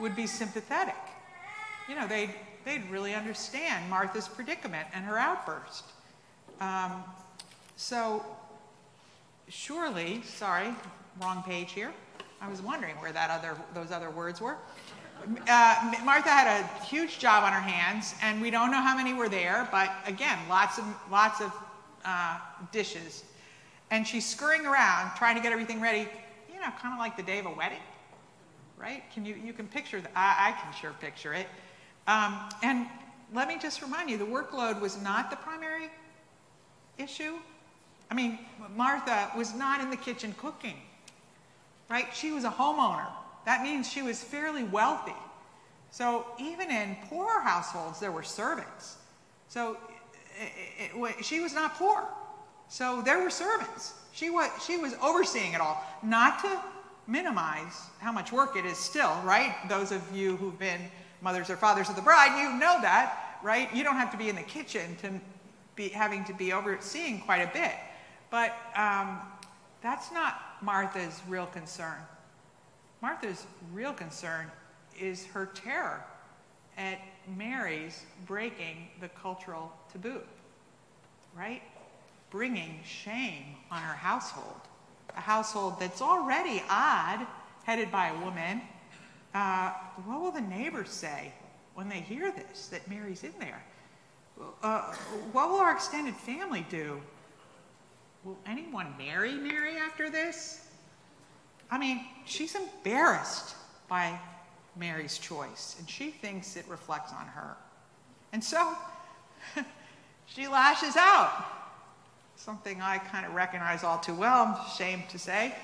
would 0.00 0.14
be 0.14 0.26
sympathetic. 0.26 1.00
You 1.88 1.94
know, 1.94 2.06
they'd, 2.06 2.34
they'd 2.66 2.84
really 2.90 3.14
understand 3.14 3.88
Martha's 3.88 4.28
predicament 4.28 4.88
and 4.92 5.02
her 5.06 5.16
outburst. 5.16 5.84
Um, 6.60 7.02
so, 7.76 8.22
surely, 9.48 10.20
sorry, 10.24 10.74
wrong 11.22 11.42
page 11.42 11.72
here. 11.72 11.94
I 12.42 12.50
was 12.50 12.60
wondering 12.60 12.96
where 12.96 13.12
that 13.12 13.30
other, 13.30 13.56
those 13.72 13.92
other 13.92 14.10
words 14.10 14.42
were. 14.42 14.56
Uh, 15.48 15.94
Martha 16.04 16.28
had 16.28 16.46
a 16.60 16.84
huge 16.84 17.18
job 17.18 17.44
on 17.44 17.52
her 17.52 17.60
hands, 17.60 18.14
and 18.22 18.40
we 18.40 18.50
don't 18.50 18.70
know 18.70 18.80
how 18.80 18.96
many 18.96 19.14
were 19.14 19.28
there, 19.28 19.68
but 19.70 19.92
again, 20.06 20.38
lots 20.48 20.78
of, 20.78 20.84
lots 21.10 21.40
of 21.40 21.52
uh, 22.04 22.38
dishes. 22.72 23.24
And 23.90 24.06
she's 24.06 24.26
scurrying 24.26 24.66
around 24.66 25.16
trying 25.16 25.36
to 25.36 25.42
get 25.42 25.52
everything 25.52 25.80
ready, 25.80 26.08
you 26.52 26.60
know, 26.60 26.70
kind 26.80 26.94
of 26.94 26.98
like 26.98 27.16
the 27.16 27.22
day 27.22 27.38
of 27.38 27.46
a 27.46 27.50
wedding 27.50 27.80
right? 28.80 29.02
Can 29.12 29.24
you, 29.26 29.34
you 29.34 29.52
can 29.52 29.68
picture 29.68 30.00
that. 30.00 30.10
I, 30.16 30.48
I 30.48 30.62
can 30.62 30.72
sure 30.72 30.92
picture 31.00 31.34
it. 31.34 31.46
Um, 32.06 32.48
and 32.62 32.86
let 33.34 33.46
me 33.46 33.58
just 33.60 33.82
remind 33.82 34.10
you, 34.10 34.16
the 34.16 34.24
workload 34.24 34.80
was 34.80 35.00
not 35.00 35.30
the 35.30 35.36
primary 35.36 35.90
issue. 36.98 37.34
I 38.10 38.14
mean, 38.14 38.38
Martha 38.74 39.30
was 39.36 39.54
not 39.54 39.80
in 39.80 39.90
the 39.90 39.96
kitchen 39.96 40.34
cooking, 40.38 40.76
right? 41.88 42.06
She 42.14 42.32
was 42.32 42.44
a 42.44 42.50
homeowner. 42.50 43.06
That 43.44 43.62
means 43.62 43.90
she 43.90 44.02
was 44.02 44.22
fairly 44.22 44.64
wealthy. 44.64 45.14
So 45.90 46.26
even 46.38 46.70
in 46.70 46.96
poorer 47.08 47.40
households, 47.40 47.98
there 47.98 48.12
were 48.12 48.22
servants. 48.22 48.96
So 49.48 49.76
it, 50.38 50.90
it, 50.94 51.16
it, 51.18 51.24
she 51.24 51.40
was 51.40 51.52
not 51.52 51.74
poor. 51.74 52.06
So 52.68 53.02
there 53.02 53.20
were 53.20 53.30
servants. 53.30 53.94
She 54.12 54.30
was, 54.30 54.48
she 54.64 54.76
was 54.76 54.94
overseeing 55.02 55.54
it 55.54 55.60
all, 55.60 55.84
not 56.02 56.40
to 56.40 56.60
minimize 57.06 57.86
how 57.98 58.12
much 58.12 58.30
work 58.32 58.56
it 58.56 58.64
is 58.64 58.78
still, 58.78 59.20
right? 59.24 59.54
Those 59.68 59.90
of 59.90 60.02
you 60.14 60.36
who've 60.36 60.58
been 60.58 60.80
mothers 61.20 61.50
or 61.50 61.56
fathers 61.56 61.88
of 61.88 61.96
the 61.96 62.02
bride, 62.02 62.40
you 62.40 62.50
know 62.58 62.80
that, 62.80 63.38
right? 63.42 63.74
You 63.74 63.82
don't 63.82 63.96
have 63.96 64.10
to 64.12 64.16
be 64.16 64.28
in 64.28 64.36
the 64.36 64.42
kitchen 64.42 64.96
to 65.02 65.20
be 65.74 65.88
having 65.88 66.24
to 66.24 66.32
be 66.32 66.52
overseeing 66.52 67.20
quite 67.20 67.40
a 67.40 67.52
bit. 67.52 67.72
But 68.30 68.54
um, 68.76 69.18
that's 69.82 70.12
not 70.12 70.40
Martha's 70.62 71.20
real 71.28 71.46
concern. 71.46 71.96
Martha's 73.02 73.46
real 73.72 73.92
concern 73.92 74.50
is 74.98 75.26
her 75.26 75.46
terror 75.46 76.04
at 76.76 76.98
Mary's 77.36 78.04
breaking 78.26 78.88
the 79.00 79.08
cultural 79.08 79.72
taboo, 79.92 80.20
right? 81.36 81.62
Bringing 82.30 82.80
shame 82.84 83.56
on 83.70 83.82
her 83.82 83.94
household 83.94 84.60
a 85.16 85.20
household 85.20 85.78
that's 85.78 86.02
already 86.02 86.62
odd, 86.68 87.26
headed 87.64 87.90
by 87.90 88.08
a 88.08 88.24
woman, 88.24 88.62
uh, 89.34 89.72
what 90.04 90.20
will 90.20 90.32
the 90.32 90.40
neighbors 90.40 90.90
say 90.90 91.32
when 91.74 91.88
they 91.88 92.00
hear 92.00 92.32
this, 92.32 92.68
that 92.68 92.88
Mary's 92.88 93.24
in 93.24 93.32
there? 93.38 93.62
Uh, 94.62 94.94
what 95.32 95.50
will 95.50 95.58
our 95.58 95.72
extended 95.72 96.14
family 96.14 96.66
do? 96.70 97.00
Will 98.24 98.38
anyone 98.46 98.94
marry 98.98 99.34
Mary 99.34 99.76
after 99.76 100.10
this? 100.10 100.59
I 101.70 101.78
mean, 101.78 102.04
she's 102.26 102.54
embarrassed 102.54 103.54
by 103.88 104.18
Mary's 104.76 105.18
choice, 105.18 105.76
and 105.78 105.88
she 105.88 106.10
thinks 106.10 106.56
it 106.56 106.64
reflects 106.68 107.12
on 107.12 107.26
her. 107.26 107.56
And 108.32 108.42
so 108.42 108.74
she 110.26 110.48
lashes 110.48 110.96
out 110.96 111.44
something 112.36 112.80
I 112.80 112.98
kind 112.98 113.26
of 113.26 113.34
recognize 113.34 113.84
all 113.84 113.98
too 113.98 114.14
well, 114.14 114.44
I'm 114.44 114.66
ashamed 114.66 115.08
to 115.10 115.18
say. 115.18 115.54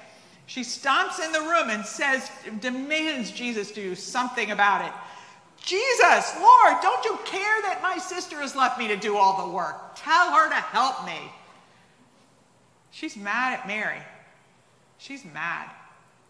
She 0.46 0.60
stomps 0.60 1.24
in 1.24 1.32
the 1.32 1.40
room 1.40 1.70
and 1.70 1.84
says, 1.84 2.30
demands 2.60 3.30
Jesus 3.30 3.72
do 3.72 3.94
something 3.94 4.50
about 4.50 4.84
it. 4.84 4.92
Jesus, 5.60 6.36
Lord, 6.38 6.74
don't 6.82 7.04
you 7.04 7.18
care 7.24 7.62
that 7.62 7.80
my 7.82 7.98
sister 7.98 8.40
has 8.40 8.54
left 8.54 8.78
me 8.78 8.86
to 8.88 8.96
do 8.96 9.16
all 9.16 9.46
the 9.46 9.52
work? 9.52 9.96
Tell 9.96 10.30
her 10.30 10.48
to 10.48 10.54
help 10.54 11.04
me. 11.06 11.18
She's 12.90 13.16
mad 13.16 13.58
at 13.58 13.66
Mary. 13.66 13.98
She's 14.98 15.24
mad. 15.24 15.68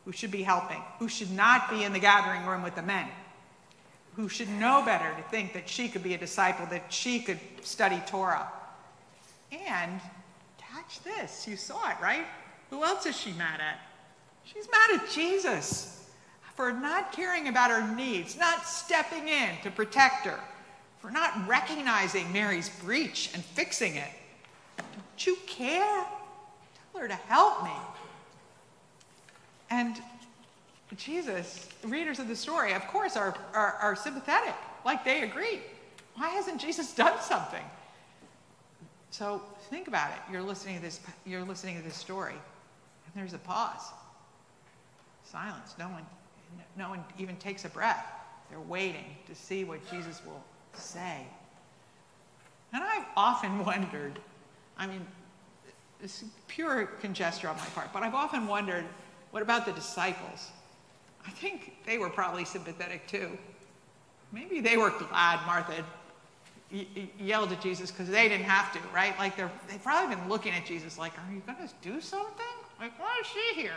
Who 0.06 0.12
should 0.12 0.30
be 0.30 0.44
helping? 0.44 0.80
Who 1.00 1.08
should 1.08 1.32
not 1.32 1.68
be 1.68 1.82
in 1.82 1.92
the 1.92 1.98
gathering 1.98 2.46
room 2.46 2.62
with 2.62 2.76
the 2.76 2.82
men? 2.82 3.08
Who 4.14 4.28
should 4.28 4.48
know 4.48 4.82
better 4.86 5.12
to 5.14 5.22
think 5.30 5.52
that 5.52 5.68
she 5.68 5.88
could 5.88 6.04
be 6.04 6.14
a 6.14 6.18
disciple, 6.18 6.64
that 6.66 6.92
she 6.92 7.18
could 7.18 7.40
study 7.62 8.00
Torah? 8.06 8.46
And 9.50 10.00
catch 10.58 11.02
this. 11.02 11.48
You 11.48 11.56
saw 11.56 11.90
it, 11.90 11.96
right? 12.00 12.24
Who 12.70 12.84
else 12.84 13.04
is 13.04 13.18
she 13.18 13.32
mad 13.32 13.60
at? 13.60 13.80
She's 14.44 14.68
mad 14.70 15.00
at 15.00 15.10
Jesus 15.10 16.08
for 16.54 16.72
not 16.72 17.10
caring 17.10 17.48
about 17.48 17.72
her 17.72 17.94
needs, 17.94 18.38
not 18.38 18.64
stepping 18.64 19.26
in 19.28 19.56
to 19.64 19.72
protect 19.72 20.24
her, 20.24 20.38
for 21.00 21.10
not 21.10 21.48
recognizing 21.48 22.32
Mary's 22.32 22.68
breach 22.68 23.30
and 23.34 23.44
fixing 23.44 23.96
it. 23.96 24.10
Don't 24.76 25.26
you 25.26 25.36
care? 25.46 26.06
Tell 26.92 27.02
her 27.02 27.08
to 27.08 27.14
help 27.14 27.64
me. 27.64 27.70
And 29.70 30.00
Jesus, 30.96 31.68
readers 31.84 32.18
of 32.18 32.28
the 32.28 32.36
story, 32.36 32.72
of 32.72 32.86
course, 32.86 33.16
are, 33.16 33.36
are, 33.54 33.74
are 33.80 33.96
sympathetic, 33.96 34.54
like 34.84 35.04
they 35.04 35.22
agree. 35.22 35.60
Why 36.14 36.28
hasn't 36.28 36.60
Jesus 36.60 36.94
done 36.94 37.20
something? 37.20 37.64
So 39.10 39.42
think 39.70 39.88
about 39.88 40.10
it. 40.10 40.18
You're 40.30 40.42
listening 40.42 40.76
to 40.76 40.82
this, 40.82 41.00
you're 41.24 41.44
listening 41.44 41.76
to 41.76 41.82
this 41.82 41.96
story, 41.96 42.32
and 42.32 43.14
there's 43.14 43.34
a 43.34 43.38
pause. 43.38 43.82
Silence. 45.24 45.74
No 45.78 45.88
one, 45.88 46.06
no 46.76 46.88
one 46.88 47.04
even 47.18 47.36
takes 47.36 47.64
a 47.64 47.68
breath. 47.68 48.06
They're 48.50 48.60
waiting 48.60 49.16
to 49.26 49.34
see 49.34 49.64
what 49.64 49.80
Jesus 49.90 50.22
will 50.24 50.42
say. 50.72 51.26
And 52.72 52.82
I've 52.82 53.06
often 53.16 53.64
wondered, 53.64 54.18
I 54.78 54.86
mean, 54.86 55.04
it's 56.02 56.24
pure 56.46 56.86
conjecture 57.00 57.48
on 57.48 57.56
my 57.56 57.64
part, 57.66 57.92
but 57.92 58.02
I've 58.02 58.14
often 58.14 58.46
wondered, 58.46 58.84
what 59.36 59.42
about 59.42 59.66
the 59.66 59.72
disciples? 59.72 60.50
I 61.26 61.30
think 61.30 61.74
they 61.84 61.98
were 61.98 62.08
probably 62.08 62.46
sympathetic 62.46 63.06
too. 63.06 63.36
Maybe 64.32 64.62
they 64.62 64.78
were 64.78 64.88
glad 64.88 65.44
Martha 65.44 65.84
yelled 67.20 67.52
at 67.52 67.60
Jesus 67.60 67.90
because 67.90 68.08
they 68.08 68.30
didn't 68.30 68.46
have 68.46 68.72
to, 68.72 68.78
right? 68.94 69.14
Like 69.18 69.36
they're, 69.36 69.52
they've 69.68 69.82
probably 69.82 70.16
been 70.16 70.26
looking 70.30 70.54
at 70.54 70.64
Jesus 70.64 70.96
like, 70.96 71.12
are 71.18 71.34
you 71.34 71.42
going 71.44 71.58
to 71.58 71.74
do 71.82 72.00
something? 72.00 72.46
Like, 72.80 72.98
why 72.98 73.14
is 73.20 73.26
she 73.26 73.60
here? 73.60 73.76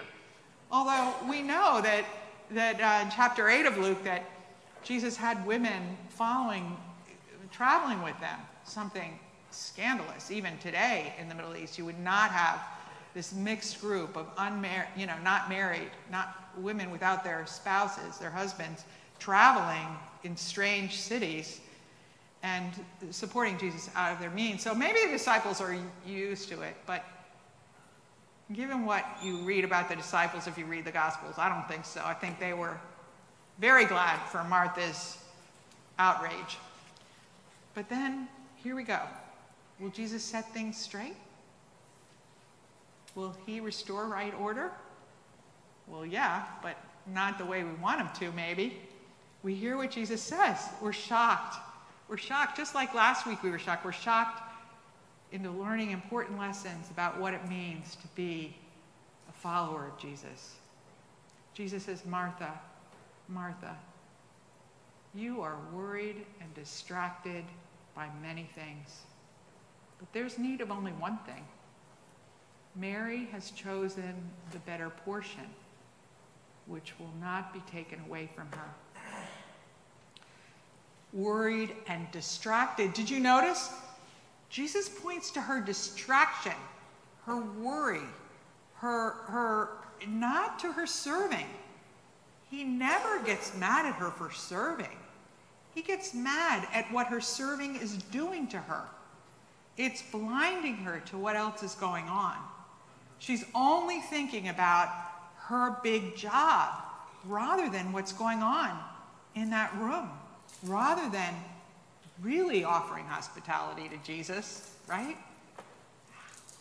Although 0.72 1.14
we 1.30 1.42
know 1.42 1.82
that, 1.82 2.06
that 2.52 2.80
uh, 2.80 3.04
in 3.04 3.12
chapter 3.12 3.50
8 3.50 3.66
of 3.66 3.78
Luke 3.78 4.02
that 4.06 4.24
Jesus 4.86 5.18
had 5.18 5.46
women 5.46 5.98
following, 6.08 6.78
traveling 7.52 8.02
with 8.02 8.18
them, 8.22 8.40
something 8.64 9.20
scandalous. 9.52 10.32
Even 10.32 10.58
today 10.60 11.14
in 11.20 11.28
the 11.28 11.36
Middle 11.36 11.58
East, 11.58 11.78
you 11.78 11.84
would 11.84 12.00
not 12.00 12.32
have 12.32 12.62
this 13.20 13.34
mixed 13.34 13.82
group 13.82 14.16
of 14.16 14.26
unmarried, 14.38 14.88
you 14.96 15.06
know, 15.06 15.18
not 15.26 15.50
married, 15.50 15.90
not 16.10 16.54
women 16.58 16.90
without 16.90 17.22
their 17.22 17.46
spouses, 17.46 18.18
their 18.18 18.30
husbands, 18.30 18.86
traveling 19.20 19.88
in 20.24 20.38
strange 20.38 20.96
cities 20.96 21.60
and 22.44 22.72
supporting 23.12 23.58
Jesus 23.58 23.90
out 23.94 24.14
of 24.14 24.22
their 24.22 24.30
means. 24.30 24.64
So 24.64 24.74
maybe 24.74 25.00
the 25.06 25.12
disciples 25.12 25.60
are 25.60 25.78
used 26.08 26.48
to 26.48 26.62
it, 26.62 26.78
but 26.86 27.04
given 28.54 28.86
what 28.86 29.06
you 29.22 29.40
read 29.40 29.66
about 29.66 29.90
the 29.90 29.98
disciples, 29.98 30.48
if 30.48 30.58
you 30.58 30.64
read 30.64 30.86
the 30.86 30.92
Gospels, 30.92 31.36
I 31.38 31.50
don't 31.50 31.68
think 31.68 31.84
so. 31.84 32.02
I 32.06 32.14
think 32.14 32.40
they 32.40 32.54
were 32.54 32.78
very 33.58 33.84
glad 33.84 34.16
for 34.30 34.46
Martha's 34.46 35.18
outrage. 35.98 36.58
But 37.76 37.90
then, 37.90 38.30
here 38.56 38.78
we 38.78 38.84
go. 38.84 39.02
Will 39.78 39.90
Jesus 39.90 40.24
set 40.24 40.54
things 40.54 40.78
straight? 40.78 41.18
Will 43.16 43.36
he 43.46 43.60
restore 43.60 44.06
right 44.06 44.34
order? 44.40 44.72
Well, 45.88 46.06
yeah, 46.06 46.44
but 46.62 46.78
not 47.08 47.38
the 47.38 47.46
way 47.46 47.64
we 47.64 47.74
want 47.74 48.00
him 48.00 48.10
to, 48.20 48.36
maybe. 48.36 48.80
We 49.44 49.56
hear 49.56 49.78
what 49.78 49.92
Jesus 49.92 50.22
says. 50.22 50.58
We're 50.82 50.94
shocked. 50.94 51.58
We're 52.08 52.18
shocked, 52.18 52.58
just 52.58 52.76
like 52.76 52.94
last 52.94 53.26
week 53.26 53.44
we 53.44 53.50
were 53.50 53.60
shocked. 53.60 53.86
We're 53.86 53.92
shocked 53.92 54.44
into 55.32 55.52
learning 55.52 55.92
important 55.92 56.40
lessons 56.40 56.90
about 56.90 57.20
what 57.20 57.34
it 57.34 57.48
means 57.48 57.96
to 57.96 58.08
be 58.16 58.56
a 59.30 59.32
follower 59.32 59.88
of 59.88 59.98
Jesus. 60.00 60.56
Jesus 61.54 61.84
says, 61.84 62.06
Martha, 62.06 62.52
Martha, 63.28 63.76
you 65.14 65.42
are 65.42 65.58
worried 65.74 66.26
and 66.42 66.54
distracted 66.54 67.44
by 67.96 68.08
many 68.22 68.50
things, 68.56 69.02
but 70.00 70.12
there's 70.14 70.38
need 70.38 70.62
of 70.62 70.72
only 70.72 70.92
one 70.94 71.20
thing. 71.26 71.46
Mary 72.76 73.28
has 73.32 73.52
chosen 73.52 74.14
the 74.52 74.60
better 74.60 74.90
portion, 74.90 75.46
which 76.68 76.94
will 77.00 77.14
not 77.20 77.54
be 77.54 77.60
taken 77.72 78.00
away 78.08 78.30
from 78.36 78.48
her. 78.52 78.70
Worried 81.12 81.76
and 81.88 82.10
distracted. 82.12 82.94
Did 82.94 83.10
you 83.10 83.20
notice? 83.20 83.72
Jesus 84.50 84.90
points 84.90 85.32
to 85.32 85.42
her 85.42 85.60
distraction, 85.60 86.54
her 87.26 87.42
worry, 87.42 88.08
her, 88.76 89.12
her 89.28 89.70
not 90.08 90.60
to 90.60 90.72
her 90.72 90.88
serving. 90.88 91.46
He 92.50 92.64
never 92.64 93.22
gets 93.24 93.56
mad 93.58 93.86
at 93.86 93.96
her 93.96 94.10
for 94.10 94.32
serving. 94.32 94.98
He 95.76 95.82
gets 95.82 96.14
mad 96.14 96.68
at 96.74 96.92
what 96.92 97.08
her 97.08 97.22
serving 97.22 97.76
is 97.76 97.98
doing 97.98 98.48
to 98.48 98.58
her. 98.58 98.86
It's 99.78 100.02
blinding 100.02 100.78
her 100.78 101.00
to 101.08 101.18
what 101.18 101.36
else 101.36 101.64
is 101.64 101.76
going 101.76 102.06
on. 102.06 102.38
She's 103.20 103.46
only 103.54 104.00
thinking 104.00 104.50
about 104.50 104.90
her 105.48 105.78
big 105.84 106.16
job 106.16 106.74
rather 107.26 107.70
than 107.70 107.92
what's 107.92 108.14
going 108.14 108.42
on 108.42 108.78
in 109.36 109.50
that 109.50 109.76
room, 109.78 110.10
rather 110.64 111.10
than 111.10 111.34
really 112.22 112.64
offering 112.64 113.06
hospitality 113.06 113.90
to 113.90 113.98
Jesus, 114.06 114.76
right? 114.88 115.18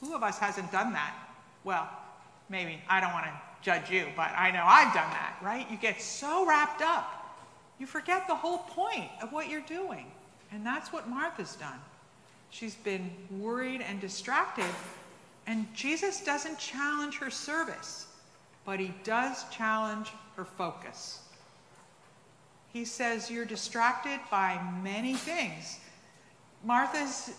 Who 0.00 0.14
of 0.14 0.22
us 0.22 0.38
hasn't 0.38 0.70
done 0.70 0.92
that? 0.92 1.14
Well, 1.64 1.88
maybe 2.48 2.80
I 2.88 3.00
don't 3.00 3.12
want 3.12 3.26
to 3.26 3.32
judge 3.62 3.90
you, 3.90 4.06
but 4.16 4.30
I 4.36 4.50
know 4.50 4.62
I've 4.64 4.94
done 4.94 5.10
that, 5.10 5.36
right? 5.42 5.68
You 5.70 5.76
get 5.76 6.00
so 6.00 6.46
wrapped 6.46 6.82
up, 6.82 7.36
you 7.78 7.86
forget 7.86 8.26
the 8.28 8.34
whole 8.34 8.58
point 8.58 9.10
of 9.22 9.32
what 9.32 9.48
you're 9.48 9.60
doing. 9.60 10.06
And 10.50 10.64
that's 10.64 10.92
what 10.92 11.08
Martha's 11.08 11.56
done. 11.56 11.78
She's 12.50 12.74
been 12.74 13.10
worried 13.30 13.82
and 13.82 14.00
distracted, 14.00 14.64
and 15.48 15.66
Jesus 15.74 16.20
doesn't 16.20 16.58
challenge 16.58 17.16
her 17.16 17.30
service, 17.30 18.06
but 18.66 18.78
he 18.78 18.92
does 19.02 19.46
challenge 19.48 20.10
her 20.36 20.44
focus. 20.44 21.22
He 22.70 22.84
says, 22.84 23.30
You're 23.30 23.46
distracted 23.46 24.20
by 24.30 24.60
many 24.82 25.14
things. 25.14 25.80
Martha's 26.62 27.32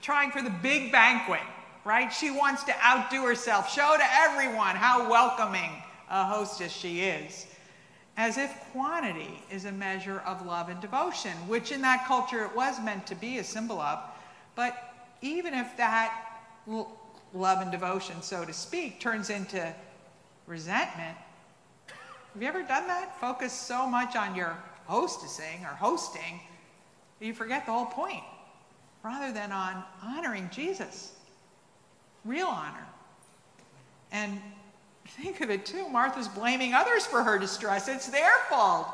trying 0.00 0.30
for 0.30 0.40
the 0.40 0.54
big 0.62 0.90
banquet, 0.90 1.42
right? 1.84 2.10
She 2.10 2.30
wants 2.30 2.64
to 2.64 2.74
outdo 2.82 3.24
herself, 3.24 3.70
show 3.70 3.94
to 3.98 4.04
everyone 4.10 4.74
how 4.74 5.10
welcoming 5.10 5.70
a 6.08 6.24
hostess 6.24 6.72
she 6.72 7.00
is. 7.00 7.46
As 8.16 8.38
if 8.38 8.50
quantity 8.72 9.42
is 9.50 9.66
a 9.66 9.72
measure 9.72 10.20
of 10.20 10.46
love 10.46 10.70
and 10.70 10.80
devotion, 10.80 11.32
which 11.46 11.72
in 11.72 11.82
that 11.82 12.06
culture 12.06 12.42
it 12.42 12.56
was 12.56 12.80
meant 12.82 13.06
to 13.08 13.14
be 13.14 13.36
a 13.36 13.44
symbol 13.44 13.82
of. 13.82 13.98
But 14.54 14.94
even 15.20 15.52
if 15.52 15.76
that 15.76 16.38
love 17.34 17.60
and 17.60 17.70
devotion, 17.70 18.22
so 18.22 18.44
to 18.44 18.52
speak, 18.52 19.00
turns 19.00 19.30
into 19.30 19.72
resentment, 20.46 21.16
have 22.32 22.42
you 22.42 22.48
ever 22.48 22.62
done 22.62 22.86
that? 22.86 23.18
Focus 23.20 23.52
so 23.52 23.86
much 23.86 24.14
on 24.14 24.34
your 24.34 24.56
hostessing 24.88 25.62
or 25.62 25.74
hosting 25.74 26.40
that 27.18 27.26
you 27.26 27.34
forget 27.34 27.66
the 27.66 27.72
whole 27.72 27.86
point 27.86 28.22
rather 29.02 29.32
than 29.32 29.50
on 29.50 29.82
honoring 30.02 30.48
Jesus 30.52 31.12
real 32.24 32.46
honor. 32.46 32.86
And 34.12 34.40
think 35.06 35.40
of 35.40 35.50
it 35.50 35.64
too 35.66 35.88
Martha's 35.88 36.28
blaming 36.28 36.74
others 36.74 37.06
for 37.06 37.22
her 37.22 37.38
distress. 37.38 37.88
It's 37.88 38.08
their 38.08 38.32
fault. 38.48 38.88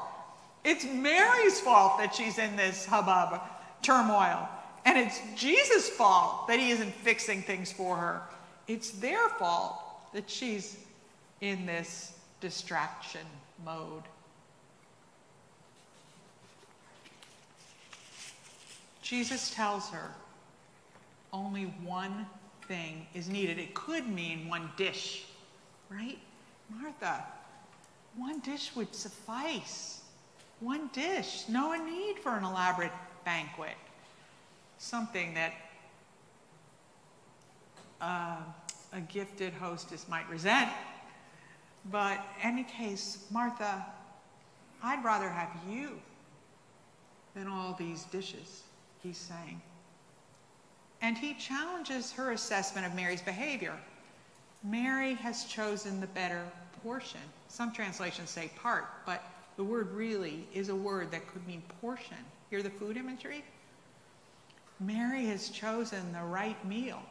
It's 0.65 0.85
Mary's 0.85 1.61
fault 1.61 1.99
that 1.99 2.15
she's 2.15 2.39
in 2.39 2.57
this 2.57 2.87
hubbub, 2.87 3.41
turmoil. 3.83 4.49
And 4.87 4.97
it's 4.97 5.21
Jesus' 5.35 5.89
fault 5.89 6.47
that 6.47 6.61
he 6.61 6.71
isn't 6.71 6.95
fixing 6.95 7.43
things 7.43 7.73
for 7.73 7.97
her. 7.97 8.23
It's 8.69 8.93
their 8.93 9.29
fault 9.31 9.83
that 10.15 10.31
she's 10.31 10.79
in 11.41 11.67
this 11.67 12.13
distraction 12.41 13.27
mode. 13.65 14.05
Jesus 19.03 19.53
tells 19.55 19.91
her 19.91 20.11
only 21.33 21.65
one 21.85 22.25
thing 22.69 23.07
is 23.13 23.29
needed. 23.29 23.59
It 23.59 23.75
could 23.75 24.09
mean 24.09 24.49
one 24.49 24.71
dish, 24.77 25.27
right? 25.91 26.19
Martha, 26.71 27.25
one 28.17 28.39
dish 28.41 28.71
would 28.77 28.95
suffice. 28.95 30.03
One 30.61 30.91
dish, 30.93 31.45
no 31.49 31.75
need 31.75 32.19
for 32.21 32.37
an 32.37 32.45
elaborate 32.45 32.93
banquet. 33.25 33.75
Something 34.79 35.35
that 35.35 35.53
uh, 38.01 38.37
a 38.93 39.01
gifted 39.01 39.53
hostess 39.55 40.07
might 40.09 40.29
resent. 40.29 40.71
But 41.91 42.19
in 42.43 42.51
any 42.51 42.65
case, 42.65 43.25
Martha, 43.31 43.85
I'd 44.83 45.05
rather 45.05 45.29
have 45.29 45.51
you 45.69 46.01
than 47.35 47.47
all 47.47 47.75
these 47.79 48.05
dishes, 48.05 48.63
he's 49.03 49.19
saying. 49.19 49.61
And 51.03 51.17
he 51.17 51.35
challenges 51.35 52.13
her 52.13 52.33
assessment 52.33 52.87
of 52.87 52.95
Mary's 52.95 53.23
behavior. 53.23 53.75
Mary 54.65 55.15
has 55.15 55.45
chosen 55.45 56.01
the 56.01 56.07
better 56.09 56.43
portion. 56.83 57.21
Some 57.49 57.73
translations 57.73 58.31
say 58.31 58.51
part, 58.61 58.87
but 59.05 59.23
the 59.57 59.65
word 59.65 59.93
really 59.93 60.47
is 60.55 60.69
a 60.71 60.75
word 60.75 61.11
that 61.11 61.27
could 61.29 61.47
mean 61.47 61.63
portion. 61.81 62.17
Hear 62.51 62.63
the 62.63 62.71
food 62.71 62.97
imagery? 62.97 63.45
Mary 64.81 65.27
has 65.27 65.49
chosen 65.49 66.13
the 66.13 66.23
right 66.23 66.63
meal. 66.67 67.03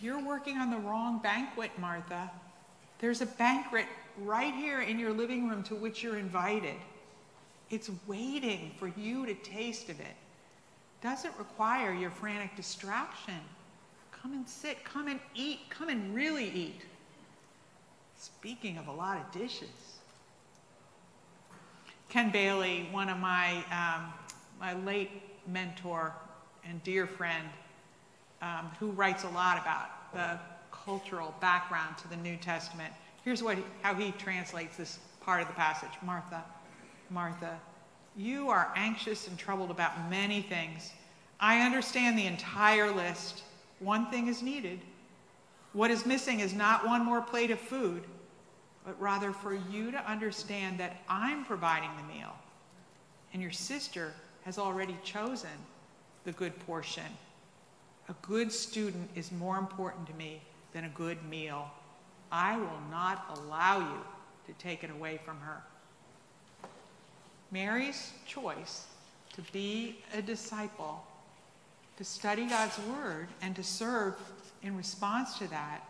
You're 0.00 0.24
working 0.24 0.58
on 0.58 0.70
the 0.70 0.76
wrong 0.76 1.18
banquet, 1.18 1.70
Martha. 1.78 2.30
There's 2.98 3.22
a 3.22 3.26
banquet 3.26 3.86
right 4.18 4.54
here 4.54 4.82
in 4.82 4.98
your 4.98 5.12
living 5.12 5.48
room 5.48 5.62
to 5.64 5.74
which 5.74 6.02
you're 6.02 6.18
invited. 6.18 6.76
It's 7.70 7.90
waiting 8.06 8.72
for 8.78 8.88
you 8.96 9.26
to 9.26 9.34
taste 9.34 9.88
of 9.88 9.98
it 10.00 10.16
doesn't 11.02 11.36
require 11.38 11.92
your 11.92 12.10
frantic 12.10 12.56
distraction. 12.56 13.38
Come 14.10 14.32
and 14.32 14.48
sit, 14.48 14.84
come 14.84 15.08
and 15.08 15.20
eat, 15.34 15.60
come 15.70 15.88
and 15.88 16.14
really 16.14 16.50
eat. 16.50 16.82
Speaking 18.18 18.78
of 18.78 18.88
a 18.88 18.92
lot 18.92 19.18
of 19.18 19.30
dishes. 19.30 20.00
Ken 22.08 22.30
Bailey, 22.30 22.88
one 22.90 23.08
of 23.08 23.18
my, 23.18 23.56
um, 23.70 24.12
my 24.58 24.74
late 24.84 25.22
mentor 25.46 26.14
and 26.64 26.82
dear 26.84 27.06
friend, 27.06 27.48
um, 28.42 28.70
who 28.78 28.90
writes 28.90 29.24
a 29.24 29.28
lot 29.28 29.60
about 29.60 30.12
the 30.12 30.38
cultural 30.70 31.34
background 31.40 31.96
to 31.98 32.08
the 32.08 32.16
New 32.16 32.36
Testament. 32.36 32.92
Here's 33.24 33.42
what, 33.42 33.58
how 33.82 33.94
he 33.94 34.12
translates 34.12 34.76
this 34.76 34.98
part 35.20 35.42
of 35.42 35.48
the 35.48 35.54
passage 35.54 35.90
Martha, 36.02 36.44
Martha, 37.10 37.58
you 38.16 38.48
are 38.48 38.72
anxious 38.76 39.28
and 39.28 39.38
troubled 39.38 39.70
about 39.70 40.08
many 40.08 40.42
things. 40.42 40.92
I 41.38 41.60
understand 41.60 42.18
the 42.18 42.26
entire 42.26 42.90
list. 42.90 43.42
One 43.78 44.10
thing 44.10 44.28
is 44.28 44.42
needed. 44.42 44.80
What 45.72 45.90
is 45.90 46.06
missing 46.06 46.40
is 46.40 46.54
not 46.54 46.86
one 46.86 47.04
more 47.04 47.20
plate 47.20 47.50
of 47.50 47.60
food, 47.60 48.04
but 48.86 48.98
rather 49.00 49.32
for 49.32 49.52
you 49.54 49.90
to 49.90 50.10
understand 50.10 50.80
that 50.80 51.02
I'm 51.08 51.44
providing 51.44 51.90
the 51.96 52.14
meal, 52.14 52.34
and 53.32 53.42
your 53.42 53.50
sister 53.50 54.14
has 54.46 54.58
already 54.58 54.96
chosen 55.02 55.50
the 56.24 56.30
good 56.30 56.56
portion. 56.60 57.02
A 58.08 58.14
good 58.22 58.52
student 58.52 59.10
is 59.16 59.32
more 59.32 59.58
important 59.58 60.06
to 60.06 60.14
me 60.14 60.40
than 60.72 60.84
a 60.84 60.88
good 60.90 61.18
meal. 61.28 61.68
I 62.30 62.56
will 62.56 62.80
not 62.88 63.26
allow 63.36 63.80
you 63.80 64.00
to 64.46 64.52
take 64.62 64.84
it 64.84 64.90
away 64.90 65.18
from 65.24 65.40
her. 65.40 65.60
Mary's 67.50 68.12
choice 68.24 68.86
to 69.34 69.42
be 69.52 69.98
a 70.14 70.22
disciple, 70.22 71.04
to 71.96 72.04
study 72.04 72.46
God's 72.46 72.78
word, 72.88 73.26
and 73.42 73.56
to 73.56 73.64
serve 73.64 74.14
in 74.62 74.76
response 74.76 75.38
to 75.38 75.48
that, 75.48 75.80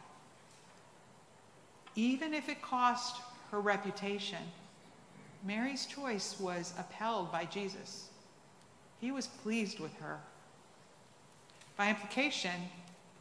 even 1.95 2.33
if 2.33 2.49
it 2.49 2.63
cost 2.63 3.21
her 3.51 3.61
reputation, 3.61 4.43
Mary's 5.45 5.85
choice 5.85 6.37
was 6.41 6.73
upheld 6.79 7.31
by 7.31 7.45
Jesus. 7.45 8.09
He 9.01 9.11
was 9.11 9.27
pleased 9.27 9.79
with 9.79 9.95
her. 9.99 10.19
By 11.77 11.91
implication, 11.91 12.55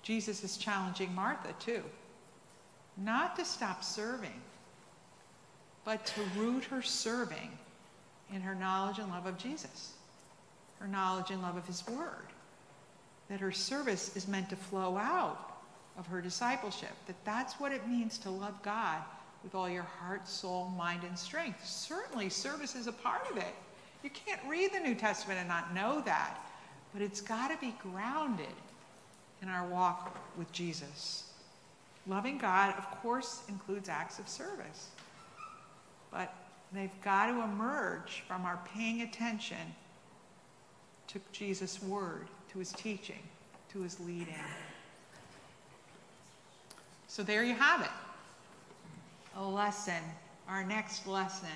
Jesus 0.02 0.44
is 0.44 0.58
challenging 0.58 1.14
Martha 1.14 1.54
too, 1.60 1.84
not 2.98 3.36
to 3.36 3.44
stop 3.44 3.84
serving, 3.84 4.42
but 5.84 6.06
to 6.06 6.22
root 6.38 6.64
her 6.66 6.82
serving 6.82 7.58
in 8.34 8.42
her 8.42 8.56
knowledge 8.56 9.00
and 9.00 9.10
love 9.10 9.26
of 9.26 9.38
Jesus, 9.38 9.94
her 10.80 10.88
knowledge 10.88 11.32
and 11.32 11.42
love 11.42 11.58
of 11.58 11.68
his 11.68 11.86
word, 11.88 12.28
that 13.30 13.40
her 13.40 13.52
service 13.52 14.16
is 14.16 14.28
meant 14.28 14.50
to 14.50 14.56
flow 14.56 14.98
out 14.98 15.58
of 15.98 16.08
her 16.08 16.22
discipleship, 16.22 16.92
that 17.08 17.24
that's 17.26 17.60
what 17.60 17.72
it 17.72 17.88
means 17.88 18.18
to 18.20 18.30
love 18.30 18.62
God 18.64 19.02
with 19.44 19.56
all 19.56 19.70
your 19.70 19.84
heart, 19.84 20.28
soul, 20.28 20.74
mind, 20.78 21.04
and 21.04 21.18
strength. 21.18 21.66
Certainly, 21.66 22.30
service 22.30 22.76
is 22.76 22.88
a 22.88 22.92
part 22.92 23.30
of 23.30 23.38
it. 23.38 23.54
You 24.06 24.12
can't 24.12 24.42
read 24.48 24.72
the 24.72 24.80
New 24.80 24.94
Testament 24.94 25.40
and 25.40 25.50
not 25.50 25.74
know 25.74 26.00
that, 26.02 26.38
but 26.94 27.02
it's 27.02 27.22
got 27.22 27.48
to 27.48 27.58
be 27.58 27.74
grounded 27.82 28.46
in 29.42 29.50
our 29.50 29.68
walk 29.68 30.16
with 30.38 30.52
Jesus. 30.52 31.32
Loving 32.06 32.38
God, 32.38 32.76
of 32.78 32.86
course, 33.02 33.42
includes 33.50 33.90
acts 33.90 34.20
of 34.20 34.30
service, 34.30 34.90
but 36.12 36.32
they've 36.72 37.02
got 37.04 37.32
to 37.32 37.42
emerge 37.42 38.24
from 38.28 38.46
our 38.46 38.60
paying 38.76 39.02
attention 39.02 39.74
to 41.08 41.20
Jesus' 41.32 41.82
word, 41.82 42.28
to 42.52 42.60
his 42.60 42.74
teaching, 42.74 43.24
to 43.74 43.82
his 43.82 44.00
leading. 44.00 44.36
So 47.08 47.24
there 47.24 47.44
you 47.44 47.56
have 47.56 47.82
it. 47.82 47.90
A 49.36 49.44
lesson, 49.44 50.04
our 50.48 50.64
next 50.64 51.08
lesson 51.08 51.50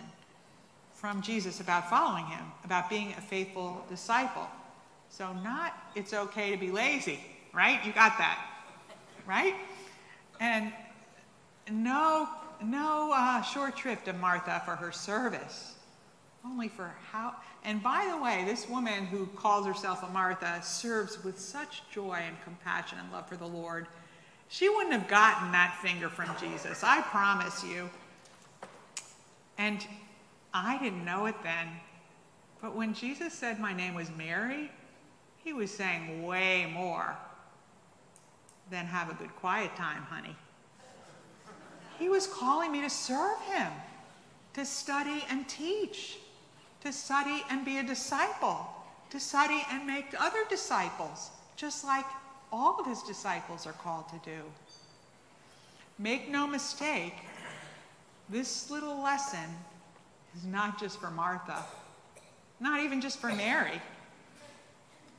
from 1.00 1.22
Jesus 1.22 1.62
about 1.62 1.90
following 1.90 2.26
him, 2.26 2.44
about 2.66 2.90
being 2.90 3.14
a 3.18 3.22
faithful 3.22 3.86
disciple. 3.90 4.48
So, 5.10 5.32
not 5.32 5.74
it's 5.96 6.14
okay 6.14 6.52
to 6.52 6.58
be 6.58 6.72
lazy, 6.72 7.20
right? 7.54 7.84
You 7.86 7.94
got 7.94 8.18
that, 8.18 8.46
right? 9.26 9.56
And 10.42 10.74
no, 11.72 12.28
no 12.62 13.14
uh, 13.16 13.42
short 13.42 13.78
shrift 13.78 14.06
to 14.06 14.14
Martha 14.14 14.62
for 14.66 14.76
her 14.76 14.92
service, 14.92 15.76
only 16.46 16.68
for 16.68 16.92
how. 17.12 17.34
And 17.64 17.82
by 17.82 18.10
the 18.12 18.22
way, 18.22 18.44
this 18.46 18.68
woman 18.68 19.06
who 19.06 19.26
calls 19.28 19.66
herself 19.66 20.04
a 20.04 20.12
Martha 20.12 20.62
serves 20.62 21.24
with 21.24 21.40
such 21.40 21.90
joy 21.90 22.22
and 22.26 22.36
compassion 22.44 22.98
and 23.00 23.10
love 23.12 23.28
for 23.28 23.38
the 23.38 23.48
Lord. 23.48 23.88
She 24.50 24.68
wouldn't 24.68 24.94
have 24.94 25.08
gotten 25.08 25.54
that 25.54 25.80
finger 25.82 26.10
from 26.10 26.30
Jesus, 26.40 26.84
I 26.84 27.02
promise 27.04 27.64
you. 27.64 27.90
And 29.58 29.86
I 30.54 30.78
didn't 30.78 31.06
know 31.06 31.26
it 31.28 31.36
then. 31.44 31.68
But 32.62 32.76
when 32.76 32.94
Jesus 32.94 33.34
said 33.34 33.60
my 33.60 33.74
name 33.74 33.94
was 33.94 34.10
Mary, 34.18 34.72
he 35.44 35.54
was 35.54 35.72
saying 35.72 36.24
way 36.24 36.70
more 36.74 37.16
than 38.70 38.86
have 38.86 39.10
a 39.10 39.14
good 39.14 39.36
quiet 39.36 39.76
time, 39.76 40.04
honey. 40.04 40.36
He 41.98 42.10
was 42.10 42.28
calling 42.28 42.72
me 42.72 42.82
to 42.82 42.90
serve 42.90 43.40
him, 43.42 43.72
to 44.54 44.66
study 44.66 45.24
and 45.30 45.48
teach, 45.48 46.18
to 46.82 46.94
study 46.94 47.44
and 47.50 47.66
be 47.66 47.78
a 47.78 47.84
disciple, 47.84 48.68
to 49.10 49.20
study 49.20 49.62
and 49.72 49.86
make 49.86 50.14
other 50.20 50.46
disciples, 50.50 51.30
just 51.56 51.84
like 51.84 52.06
all 52.52 52.80
of 52.80 52.86
his 52.86 53.02
disciples 53.04 53.68
are 53.68 53.74
called 53.74 54.08
to 54.10 54.20
do. 54.24 54.42
Make 55.98 56.30
no 56.30 56.48
mistake, 56.48 57.16
this 58.30 58.70
little 58.70 59.02
lesson 59.02 59.50
is 60.38 60.46
not 60.46 60.80
just 60.80 61.00
for 61.00 61.10
Martha, 61.10 61.64
not 62.60 62.82
even 62.82 63.02
just 63.02 63.20
for 63.20 63.34
Mary, 63.34 63.82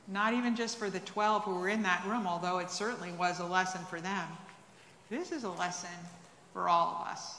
not 0.07 0.33
even 0.33 0.55
just 0.55 0.77
for 0.77 0.89
the 0.89 0.99
12 0.99 1.43
who 1.43 1.55
were 1.55 1.69
in 1.69 1.83
that 1.83 2.05
room, 2.05 2.27
although 2.27 2.59
it 2.59 2.69
certainly 2.69 3.11
was 3.13 3.39
a 3.39 3.45
lesson 3.45 3.81
for 3.89 4.01
them. 4.01 4.27
This 5.09 5.31
is 5.31 5.43
a 5.43 5.49
lesson 5.49 5.89
for 6.53 6.69
all 6.69 7.01
of 7.01 7.07
us 7.07 7.37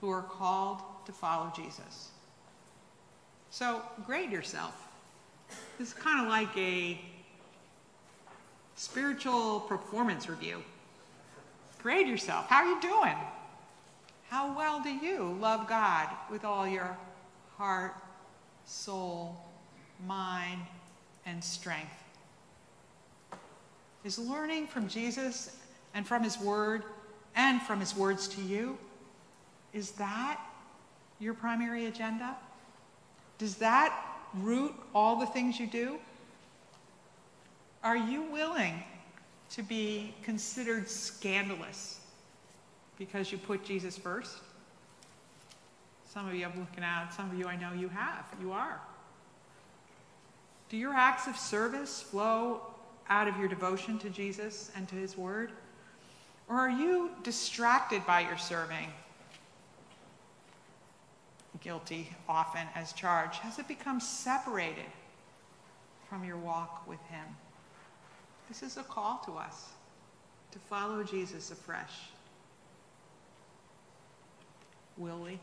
who 0.00 0.10
are 0.10 0.22
called 0.22 0.80
to 1.06 1.12
follow 1.12 1.52
Jesus. 1.54 2.10
So 3.50 3.82
grade 4.06 4.30
yourself. 4.30 4.88
This 5.78 5.88
is 5.88 5.94
kind 5.94 6.20
of 6.20 6.28
like 6.28 6.56
a 6.56 7.00
spiritual 8.74 9.60
performance 9.60 10.28
review. 10.28 10.62
Grade 11.82 12.08
yourself. 12.08 12.48
How 12.48 12.64
are 12.64 12.66
you 12.66 12.80
doing? 12.80 13.14
How 14.34 14.52
well 14.52 14.80
do 14.80 14.90
you 14.90 15.38
love 15.40 15.68
God 15.68 16.08
with 16.28 16.44
all 16.44 16.66
your 16.66 16.98
heart, 17.56 17.94
soul, 18.64 19.36
mind, 20.08 20.60
and 21.24 21.42
strength? 21.42 21.94
Is 24.02 24.18
learning 24.18 24.66
from 24.66 24.88
Jesus 24.88 25.56
and 25.94 26.04
from 26.04 26.24
his 26.24 26.36
word 26.36 26.82
and 27.36 27.62
from 27.62 27.78
his 27.78 27.94
words 27.94 28.26
to 28.26 28.42
you, 28.42 28.76
is 29.72 29.92
that 29.92 30.40
your 31.20 31.34
primary 31.34 31.86
agenda? 31.86 32.34
Does 33.38 33.54
that 33.58 33.96
root 34.34 34.74
all 34.96 35.14
the 35.14 35.26
things 35.26 35.60
you 35.60 35.68
do? 35.68 35.96
Are 37.84 37.96
you 37.96 38.22
willing 38.32 38.82
to 39.50 39.62
be 39.62 40.12
considered 40.24 40.88
scandalous 40.88 42.00
because 42.98 43.32
you 43.32 43.38
put 43.38 43.64
Jesus 43.64 43.96
first? 43.96 44.38
Some 46.04 46.28
of 46.28 46.34
you 46.34 46.44
I'm 46.44 46.58
looking 46.58 46.84
at, 46.84 47.10
some 47.10 47.30
of 47.30 47.38
you 47.38 47.46
I 47.46 47.56
know 47.56 47.72
you 47.72 47.88
have. 47.88 48.24
You 48.40 48.52
are. 48.52 48.80
Do 50.68 50.76
your 50.76 50.94
acts 50.94 51.26
of 51.26 51.36
service 51.36 52.00
flow 52.00 52.60
out 53.08 53.28
of 53.28 53.36
your 53.36 53.48
devotion 53.48 53.98
to 53.98 54.10
Jesus 54.10 54.70
and 54.76 54.88
to 54.88 54.94
his 54.94 55.16
word? 55.16 55.52
Or 56.48 56.56
are 56.56 56.70
you 56.70 57.10
distracted 57.22 58.04
by 58.06 58.20
your 58.20 58.38
serving? 58.38 58.88
Guilty 61.60 62.10
often 62.28 62.66
as 62.74 62.92
charged. 62.92 63.36
Has 63.36 63.58
it 63.58 63.66
become 63.66 63.98
separated 63.98 64.84
from 66.08 66.22
your 66.24 66.36
walk 66.36 66.86
with 66.86 67.00
him? 67.06 67.24
This 68.48 68.62
is 68.62 68.76
a 68.76 68.82
call 68.82 69.22
to 69.24 69.32
us 69.32 69.70
to 70.52 70.58
follow 70.58 71.02
Jesus 71.02 71.50
afresh. 71.50 72.10
Will 74.96 75.18
we? 75.18 75.38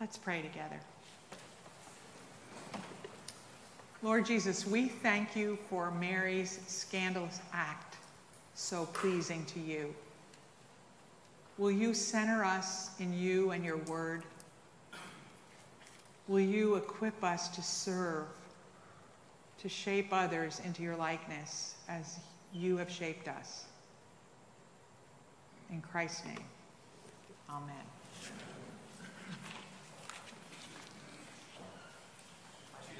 Let's 0.00 0.18
pray 0.18 0.42
together. 0.42 0.80
Lord 4.02 4.26
Jesus, 4.26 4.66
we 4.66 4.88
thank 4.88 5.36
you 5.36 5.56
for 5.70 5.92
Mary's 5.92 6.58
scandalous 6.66 7.40
act, 7.52 7.96
so 8.54 8.86
pleasing 8.86 9.44
to 9.46 9.60
you. 9.60 9.94
Will 11.56 11.70
you 11.70 11.94
center 11.94 12.44
us 12.44 12.90
in 12.98 13.16
you 13.16 13.52
and 13.52 13.64
your 13.64 13.76
word? 13.76 14.24
Will 16.26 16.40
you 16.40 16.74
equip 16.74 17.22
us 17.22 17.48
to 17.48 17.62
serve, 17.62 18.26
to 19.60 19.68
shape 19.68 20.08
others 20.10 20.60
into 20.64 20.82
your 20.82 20.96
likeness 20.96 21.76
as 21.88 22.18
you 22.52 22.76
have 22.78 22.90
shaped 22.90 23.28
us? 23.28 23.66
In 25.70 25.80
Christ's 25.80 26.24
name, 26.24 26.44
amen. 27.52 28.01